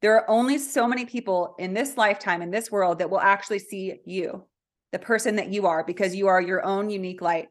There 0.00 0.16
are 0.16 0.28
only 0.28 0.58
so 0.58 0.86
many 0.88 1.04
people 1.04 1.54
in 1.58 1.74
this 1.74 1.96
lifetime, 1.96 2.42
in 2.42 2.50
this 2.50 2.70
world, 2.70 2.98
that 2.98 3.10
will 3.10 3.20
actually 3.20 3.60
see 3.60 4.00
you, 4.04 4.44
the 4.90 4.98
person 4.98 5.36
that 5.36 5.52
you 5.52 5.66
are, 5.66 5.84
because 5.84 6.14
you 6.14 6.26
are 6.28 6.40
your 6.40 6.64
own 6.64 6.90
unique 6.90 7.22
light 7.22 7.48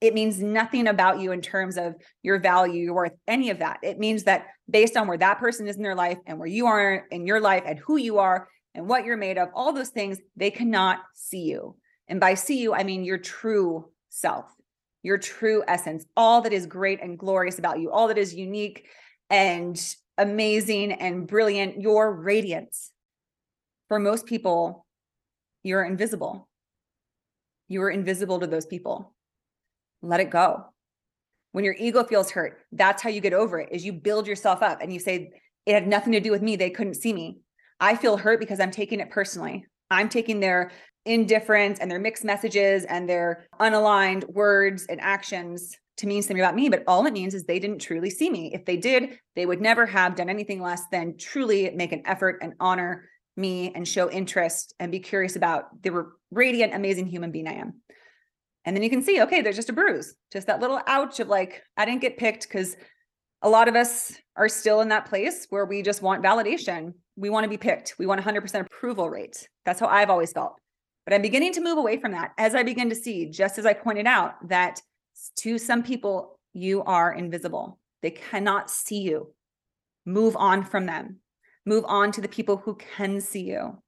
it 0.00 0.14
means 0.14 0.42
nothing 0.42 0.88
about 0.88 1.20
you 1.20 1.32
in 1.32 1.40
terms 1.40 1.78
of 1.78 1.94
your 2.22 2.38
value, 2.38 2.84
your 2.84 2.94
worth, 2.94 3.12
any 3.26 3.50
of 3.50 3.58
that. 3.60 3.78
It 3.82 3.98
means 3.98 4.24
that 4.24 4.46
based 4.68 4.96
on 4.96 5.08
where 5.08 5.18
that 5.18 5.38
person 5.38 5.66
is 5.66 5.76
in 5.76 5.82
their 5.82 5.94
life 5.94 6.18
and 6.26 6.38
where 6.38 6.48
you 6.48 6.66
are 6.66 7.06
in 7.10 7.26
your 7.26 7.40
life 7.40 7.62
and 7.66 7.78
who 7.78 7.96
you 7.96 8.18
are 8.18 8.48
and 8.74 8.86
what 8.86 9.04
you're 9.04 9.16
made 9.16 9.38
of, 9.38 9.48
all 9.54 9.72
those 9.72 9.88
things, 9.88 10.18
they 10.36 10.50
cannot 10.50 11.00
see 11.14 11.44
you. 11.44 11.76
And 12.08 12.20
by 12.20 12.34
see 12.34 12.60
you, 12.60 12.74
I 12.74 12.84
mean 12.84 13.04
your 13.04 13.18
true 13.18 13.88
self, 14.10 14.44
your 15.06 15.18
true 15.18 15.62
essence, 15.68 16.04
all 16.16 16.42
that 16.42 16.52
is 16.52 16.66
great 16.66 17.00
and 17.00 17.16
glorious 17.16 17.60
about 17.60 17.78
you, 17.78 17.92
all 17.92 18.08
that 18.08 18.18
is 18.18 18.34
unique 18.34 18.86
and 19.30 19.80
amazing 20.18 20.92
and 20.92 21.28
brilliant, 21.28 21.80
your 21.80 22.12
radiance. 22.12 22.90
For 23.88 24.00
most 24.00 24.26
people, 24.26 24.84
you're 25.62 25.84
invisible. 25.84 26.48
You 27.68 27.82
are 27.82 27.90
invisible 27.90 28.40
to 28.40 28.48
those 28.48 28.66
people 28.66 29.14
let 30.02 30.20
it 30.20 30.30
go. 30.30 30.66
When 31.52 31.64
your 31.64 31.76
ego 31.78 32.04
feels 32.04 32.30
hurt, 32.30 32.58
that's 32.72 33.02
how 33.02 33.08
you 33.08 33.20
get 33.20 33.32
over 33.32 33.60
it 33.60 33.68
is 33.72 33.84
you 33.84 33.92
build 33.92 34.26
yourself 34.26 34.62
up 34.62 34.82
and 34.82 34.92
you 34.92 34.98
say 34.98 35.30
it 35.64 35.72
had 35.72 35.86
nothing 35.86 36.12
to 36.12 36.20
do 36.20 36.30
with 36.30 36.42
me. 36.42 36.56
They 36.56 36.70
couldn't 36.70 36.94
see 36.94 37.12
me. 37.12 37.38
I 37.80 37.96
feel 37.96 38.16
hurt 38.16 38.40
because 38.40 38.60
I'm 38.60 38.70
taking 38.70 39.00
it 39.00 39.10
personally. 39.10 39.64
I'm 39.90 40.08
taking 40.08 40.40
their 40.40 40.72
indifference 41.06 41.78
and 41.78 41.90
their 41.90 41.98
mixed 41.98 42.24
messages 42.24 42.84
and 42.84 43.08
their 43.08 43.46
unaligned 43.60 44.28
words 44.32 44.86
and 44.88 45.00
actions 45.00 45.76
to 45.96 46.06
mean 46.06 46.20
something 46.20 46.40
about 46.40 46.54
me, 46.54 46.68
but 46.68 46.84
all 46.86 47.06
it 47.06 47.12
means 47.12 47.32
is 47.32 47.44
they 47.44 47.58
didn't 47.58 47.78
truly 47.78 48.10
see 48.10 48.28
me. 48.28 48.52
If 48.52 48.66
they 48.66 48.76
did, 48.76 49.18
they 49.34 49.46
would 49.46 49.62
never 49.62 49.86
have 49.86 50.14
done 50.14 50.28
anything 50.28 50.60
less 50.60 50.82
than 50.92 51.16
truly 51.16 51.70
make 51.70 51.92
an 51.92 52.02
effort 52.04 52.38
and 52.42 52.52
honor 52.60 53.08
me 53.36 53.72
and 53.74 53.86
show 53.88 54.10
interest 54.10 54.74
and 54.78 54.92
be 54.92 55.00
curious 55.00 55.36
about 55.36 55.82
the 55.82 56.06
radiant, 56.30 56.74
amazing 56.74 57.06
human 57.06 57.30
being 57.30 57.48
I 57.48 57.54
am. 57.54 57.80
And 58.64 58.76
then 58.76 58.82
you 58.82 58.90
can 58.90 59.02
see, 59.02 59.22
okay, 59.22 59.42
there's 59.42 59.56
just 59.56 59.70
a 59.70 59.74
bruise, 59.74 60.14
just 60.32 60.48
that 60.48 60.60
little 60.60 60.80
ouch 60.86 61.20
of 61.20 61.28
like, 61.28 61.62
I 61.76 61.84
didn't 61.84 62.00
get 62.00 62.18
picked 62.18 62.48
because 62.48 62.76
a 63.42 63.48
lot 63.48 63.68
of 63.68 63.76
us 63.76 64.12
are 64.36 64.48
still 64.48 64.80
in 64.80 64.88
that 64.88 65.06
place 65.06 65.46
where 65.50 65.64
we 65.64 65.82
just 65.82 66.02
want 66.02 66.24
validation. 66.24 66.94
We 67.14 67.30
want 67.30 67.44
to 67.44 67.50
be 67.50 67.58
picked. 67.58 67.94
We 67.98 68.06
want 68.06 68.20
100% 68.20 68.60
approval 68.60 69.08
rate. 69.08 69.48
That's 69.64 69.80
how 69.80 69.86
I've 69.86 70.10
always 70.10 70.32
felt. 70.32 70.58
But 71.06 71.14
I'm 71.14 71.22
beginning 71.22 71.52
to 71.52 71.62
move 71.62 71.78
away 71.78 71.98
from 71.98 72.12
that 72.12 72.32
as 72.36 72.56
I 72.56 72.64
begin 72.64 72.90
to 72.90 72.96
see, 72.96 73.26
just 73.26 73.58
as 73.58 73.64
I 73.64 73.72
pointed 73.72 74.06
out, 74.06 74.48
that 74.48 74.82
to 75.36 75.56
some 75.56 75.84
people, 75.84 76.38
you 76.52 76.82
are 76.82 77.14
invisible. 77.14 77.78
They 78.02 78.10
cannot 78.10 78.70
see 78.70 79.02
you. 79.02 79.32
Move 80.04 80.36
on 80.36 80.64
from 80.64 80.86
them. 80.86 81.20
Move 81.64 81.84
on 81.86 82.10
to 82.12 82.20
the 82.20 82.28
people 82.28 82.56
who 82.56 82.74
can 82.74 83.20
see 83.20 83.42
you, 83.42 83.80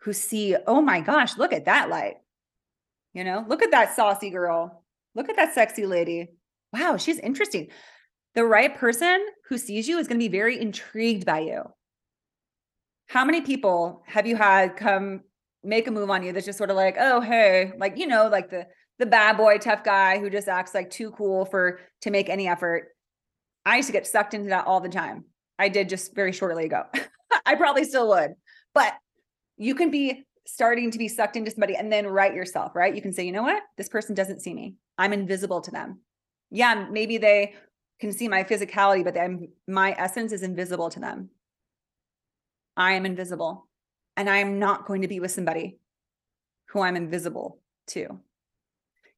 who 0.00 0.12
see, 0.12 0.56
oh 0.66 0.80
my 0.80 1.00
gosh, 1.00 1.36
look 1.36 1.52
at 1.52 1.66
that 1.66 1.90
light. 1.90 2.16
You 3.12 3.24
know, 3.24 3.44
look 3.46 3.62
at 3.62 3.70
that 3.72 3.94
saucy 3.94 4.30
girl. 4.30 4.84
Look 5.14 5.28
at 5.28 5.36
that 5.36 5.54
sexy 5.54 5.86
lady. 5.86 6.28
Wow, 6.72 6.96
she's 6.96 7.18
interesting. 7.18 7.68
The 8.34 8.44
right 8.44 8.76
person 8.76 9.26
who 9.48 9.58
sees 9.58 9.88
you 9.88 9.98
is 9.98 10.06
going 10.06 10.18
to 10.18 10.24
be 10.24 10.28
very 10.28 10.60
intrigued 10.60 11.26
by 11.26 11.40
you. 11.40 11.64
How 13.08 13.24
many 13.24 13.40
people 13.40 14.02
have 14.06 14.26
you 14.26 14.36
had 14.36 14.76
come 14.76 15.22
make 15.62 15.86
a 15.86 15.90
move 15.90 16.10
on 16.10 16.22
you 16.22 16.32
that's 16.32 16.46
just 16.46 16.58
sort 16.58 16.70
of 16.70 16.76
like, 16.76 16.96
oh, 16.98 17.20
hey, 17.20 17.72
like, 17.78 17.98
you 17.98 18.06
know, 18.06 18.28
like 18.28 18.50
the 18.50 18.66
the 18.98 19.06
bad 19.06 19.38
boy 19.38 19.56
tough 19.56 19.82
guy 19.82 20.18
who 20.18 20.28
just 20.28 20.46
acts 20.46 20.74
like 20.74 20.90
too 20.90 21.10
cool 21.12 21.46
for 21.46 21.80
to 22.02 22.10
make 22.10 22.28
any 22.28 22.46
effort. 22.46 22.88
I 23.64 23.76
used 23.76 23.86
to 23.86 23.94
get 23.94 24.06
sucked 24.06 24.34
into 24.34 24.50
that 24.50 24.66
all 24.66 24.80
the 24.80 24.90
time. 24.90 25.24
I 25.58 25.70
did 25.70 25.88
just 25.88 26.14
very 26.14 26.32
shortly 26.32 26.66
ago. 26.66 26.82
I 27.46 27.54
probably 27.54 27.84
still 27.84 28.08
would. 28.08 28.32
But 28.74 28.92
you 29.56 29.74
can 29.74 29.90
be 29.90 30.26
starting 30.46 30.90
to 30.90 30.98
be 30.98 31.08
sucked 31.08 31.36
into 31.36 31.50
somebody 31.50 31.76
and 31.76 31.90
then 31.90 32.06
write 32.06 32.34
yourself, 32.34 32.76
right? 32.76 32.94
You 32.94 33.00
can 33.00 33.12
say, 33.12 33.24
you 33.24 33.32
know 33.32 33.42
what? 33.42 33.62
This 33.78 33.88
person 33.88 34.14
doesn't 34.14 34.40
see 34.40 34.52
me. 34.52 34.74
I'm 34.98 35.14
invisible 35.14 35.62
to 35.62 35.70
them. 35.70 36.00
Yeah, 36.50 36.86
maybe 36.90 37.16
they 37.16 37.54
can 38.00 38.12
see 38.12 38.28
my 38.28 38.44
physicality, 38.44 39.02
but 39.02 39.18
I'm, 39.18 39.48
my 39.66 39.94
essence 39.96 40.32
is 40.32 40.42
invisible 40.42 40.90
to 40.90 41.00
them. 41.00 41.30
I 42.76 42.92
am 42.92 43.06
invisible 43.06 43.66
and 44.20 44.28
I 44.28 44.36
am 44.40 44.58
not 44.58 44.84
going 44.84 45.00
to 45.00 45.08
be 45.08 45.18
with 45.18 45.30
somebody 45.30 45.78
who 46.66 46.82
I'm 46.82 46.94
invisible 46.94 47.58
to. 47.86 48.20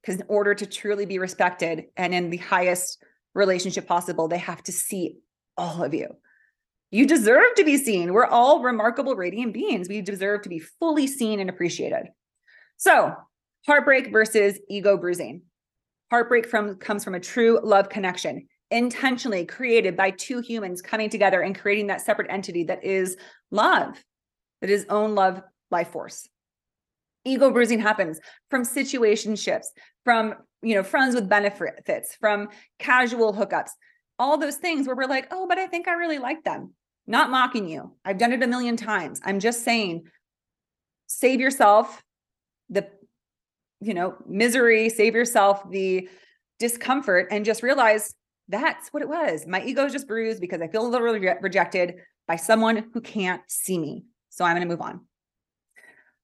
Because 0.00 0.20
in 0.20 0.26
order 0.28 0.54
to 0.54 0.64
truly 0.64 1.06
be 1.06 1.18
respected 1.18 1.86
and 1.96 2.14
in 2.14 2.30
the 2.30 2.36
highest 2.36 3.02
relationship 3.34 3.88
possible, 3.88 4.28
they 4.28 4.38
have 4.38 4.62
to 4.62 4.70
see 4.70 5.18
all 5.56 5.82
of 5.82 5.92
you. 5.92 6.06
You 6.92 7.04
deserve 7.04 7.52
to 7.56 7.64
be 7.64 7.78
seen. 7.78 8.12
We're 8.12 8.26
all 8.26 8.62
remarkable, 8.62 9.16
radiant 9.16 9.52
beings. 9.52 9.88
We 9.88 10.02
deserve 10.02 10.42
to 10.42 10.48
be 10.48 10.60
fully 10.60 11.08
seen 11.08 11.40
and 11.40 11.50
appreciated. 11.50 12.06
So, 12.76 13.12
heartbreak 13.66 14.12
versus 14.12 14.60
ego 14.70 14.96
bruising. 14.96 15.42
Heartbreak 16.12 16.46
from 16.46 16.76
comes 16.76 17.02
from 17.02 17.16
a 17.16 17.20
true 17.20 17.58
love 17.60 17.88
connection, 17.88 18.46
intentionally 18.70 19.46
created 19.46 19.96
by 19.96 20.10
two 20.10 20.38
humans 20.42 20.80
coming 20.80 21.10
together 21.10 21.40
and 21.40 21.58
creating 21.58 21.88
that 21.88 22.02
separate 22.02 22.30
entity 22.30 22.62
that 22.64 22.84
is 22.84 23.16
love, 23.50 24.00
that 24.62 24.70
is 24.70 24.87
own 24.88 25.14
love 25.14 25.42
life 25.70 25.88
force. 25.88 26.27
Ego 27.25 27.51
bruising 27.51 27.81
happens 27.81 28.18
from 28.48 28.62
situationships, 28.62 29.66
from 30.05 30.35
you 30.62 30.75
know 30.75 30.83
friends 30.83 31.14
with 31.14 31.29
benefits, 31.29 32.16
from 32.18 32.48
casual 32.79 33.35
hookups, 33.35 33.70
all 34.18 34.38
those 34.38 34.57
things 34.57 34.87
where 34.87 34.96
we're 34.96 35.07
like, 35.07 35.29
oh, 35.31 35.46
but 35.46 35.59
I 35.59 35.66
think 35.66 35.87
I 35.87 35.92
really 35.92 36.18
like 36.18 36.42
them. 36.44 36.72
Not 37.07 37.31
mocking 37.31 37.68
you. 37.68 37.92
I've 38.05 38.18
done 38.18 38.33
it 38.33 38.42
a 38.42 38.46
million 38.46 38.77
times. 38.77 39.20
I'm 39.25 39.40
just 39.40 39.64
saying, 39.64 40.05
save 41.07 41.40
yourself 41.40 42.03
the 42.70 42.88
you 43.81 43.94
know 43.94 44.16
misery, 44.27 44.88
save 44.88 45.14
yourself 45.14 45.68
the 45.70 46.09
discomfort, 46.59 47.29
and 47.31 47.44
just 47.44 47.62
realize 47.62 48.14
that's 48.48 48.88
what 48.92 49.03
it 49.03 49.09
was. 49.09 49.46
My 49.46 49.62
ego 49.64 49.85
is 49.87 49.92
just 49.92 50.09
bruised 50.09 50.40
because 50.40 50.61
I 50.61 50.68
feel 50.68 50.87
a 50.87 50.88
little 50.88 51.07
re- 51.07 51.37
rejected 51.40 51.96
by 52.27 52.37
someone 52.37 52.90
who 52.92 53.01
can't 53.01 53.42
see 53.48 53.79
me. 53.79 54.05
So 54.33 54.47
I'm 54.47 54.57
going 54.57 54.66
to 54.66 54.68
move 54.68 54.81
on. 54.81 55.03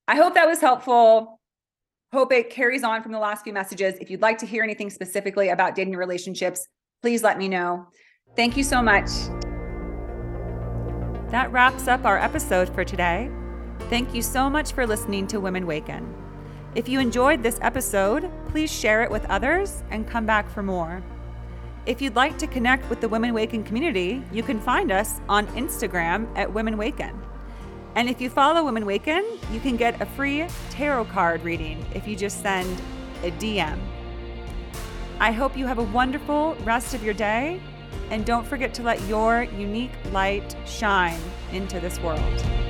I 0.07 0.15
hope 0.15 0.33
that 0.33 0.47
was 0.47 0.59
helpful. 0.59 1.39
Hope 2.11 2.33
it 2.33 2.49
carries 2.49 2.83
on 2.83 3.03
from 3.03 3.11
the 3.11 3.19
last 3.19 3.43
few 3.43 3.53
messages. 3.53 3.95
If 4.01 4.09
you'd 4.09 4.23
like 4.23 4.39
to 4.39 4.47
hear 4.47 4.63
anything 4.63 4.89
specifically 4.89 5.49
about 5.49 5.75
dating 5.75 5.95
relationships, 5.95 6.67
please 7.03 7.21
let 7.21 7.37
me 7.37 7.47
know. 7.47 7.85
Thank 8.35 8.57
you 8.57 8.63
so 8.63 8.81
much. 8.81 9.09
That 11.29 11.51
wraps 11.51 11.87
up 11.87 12.03
our 12.03 12.17
episode 12.17 12.73
for 12.73 12.83
today. 12.83 13.29
Thank 13.91 14.15
you 14.15 14.23
so 14.23 14.49
much 14.49 14.71
for 14.71 14.87
listening 14.87 15.27
to 15.27 15.39
Women 15.39 15.67
Waken. 15.67 16.15
If 16.73 16.89
you 16.89 16.99
enjoyed 16.99 17.43
this 17.43 17.59
episode, 17.61 18.31
please 18.47 18.71
share 18.71 19.03
it 19.03 19.11
with 19.11 19.23
others 19.25 19.83
and 19.91 20.07
come 20.07 20.25
back 20.25 20.49
for 20.49 20.63
more. 20.63 21.03
If 21.85 22.01
you'd 22.01 22.15
like 22.15 22.39
to 22.39 22.47
connect 22.47 22.89
with 22.89 23.01
the 23.01 23.09
Women 23.09 23.35
Waken 23.35 23.63
community, 23.63 24.23
you 24.31 24.41
can 24.41 24.59
find 24.59 24.91
us 24.91 25.21
on 25.29 25.45
Instagram 25.49 26.27
at 26.35 26.51
Women 26.51 26.75
Waken. 26.75 27.28
And 27.95 28.09
if 28.09 28.21
you 28.21 28.29
follow 28.29 28.63
Women 28.63 28.85
Waken, 28.85 29.25
you 29.51 29.59
can 29.59 29.75
get 29.75 29.99
a 30.01 30.05
free 30.05 30.45
tarot 30.69 31.05
card 31.05 31.43
reading 31.43 31.83
if 31.93 32.07
you 32.07 32.15
just 32.15 32.41
send 32.41 32.81
a 33.23 33.31
DM. 33.31 33.79
I 35.19 35.31
hope 35.31 35.57
you 35.57 35.65
have 35.65 35.79
a 35.79 35.83
wonderful 35.83 36.55
rest 36.63 36.93
of 36.93 37.03
your 37.03 37.13
day, 37.13 37.59
and 38.09 38.25
don't 38.25 38.47
forget 38.47 38.73
to 38.75 38.83
let 38.83 39.01
your 39.07 39.43
unique 39.43 39.91
light 40.11 40.55
shine 40.65 41.19
into 41.51 41.79
this 41.79 41.99
world. 41.99 42.68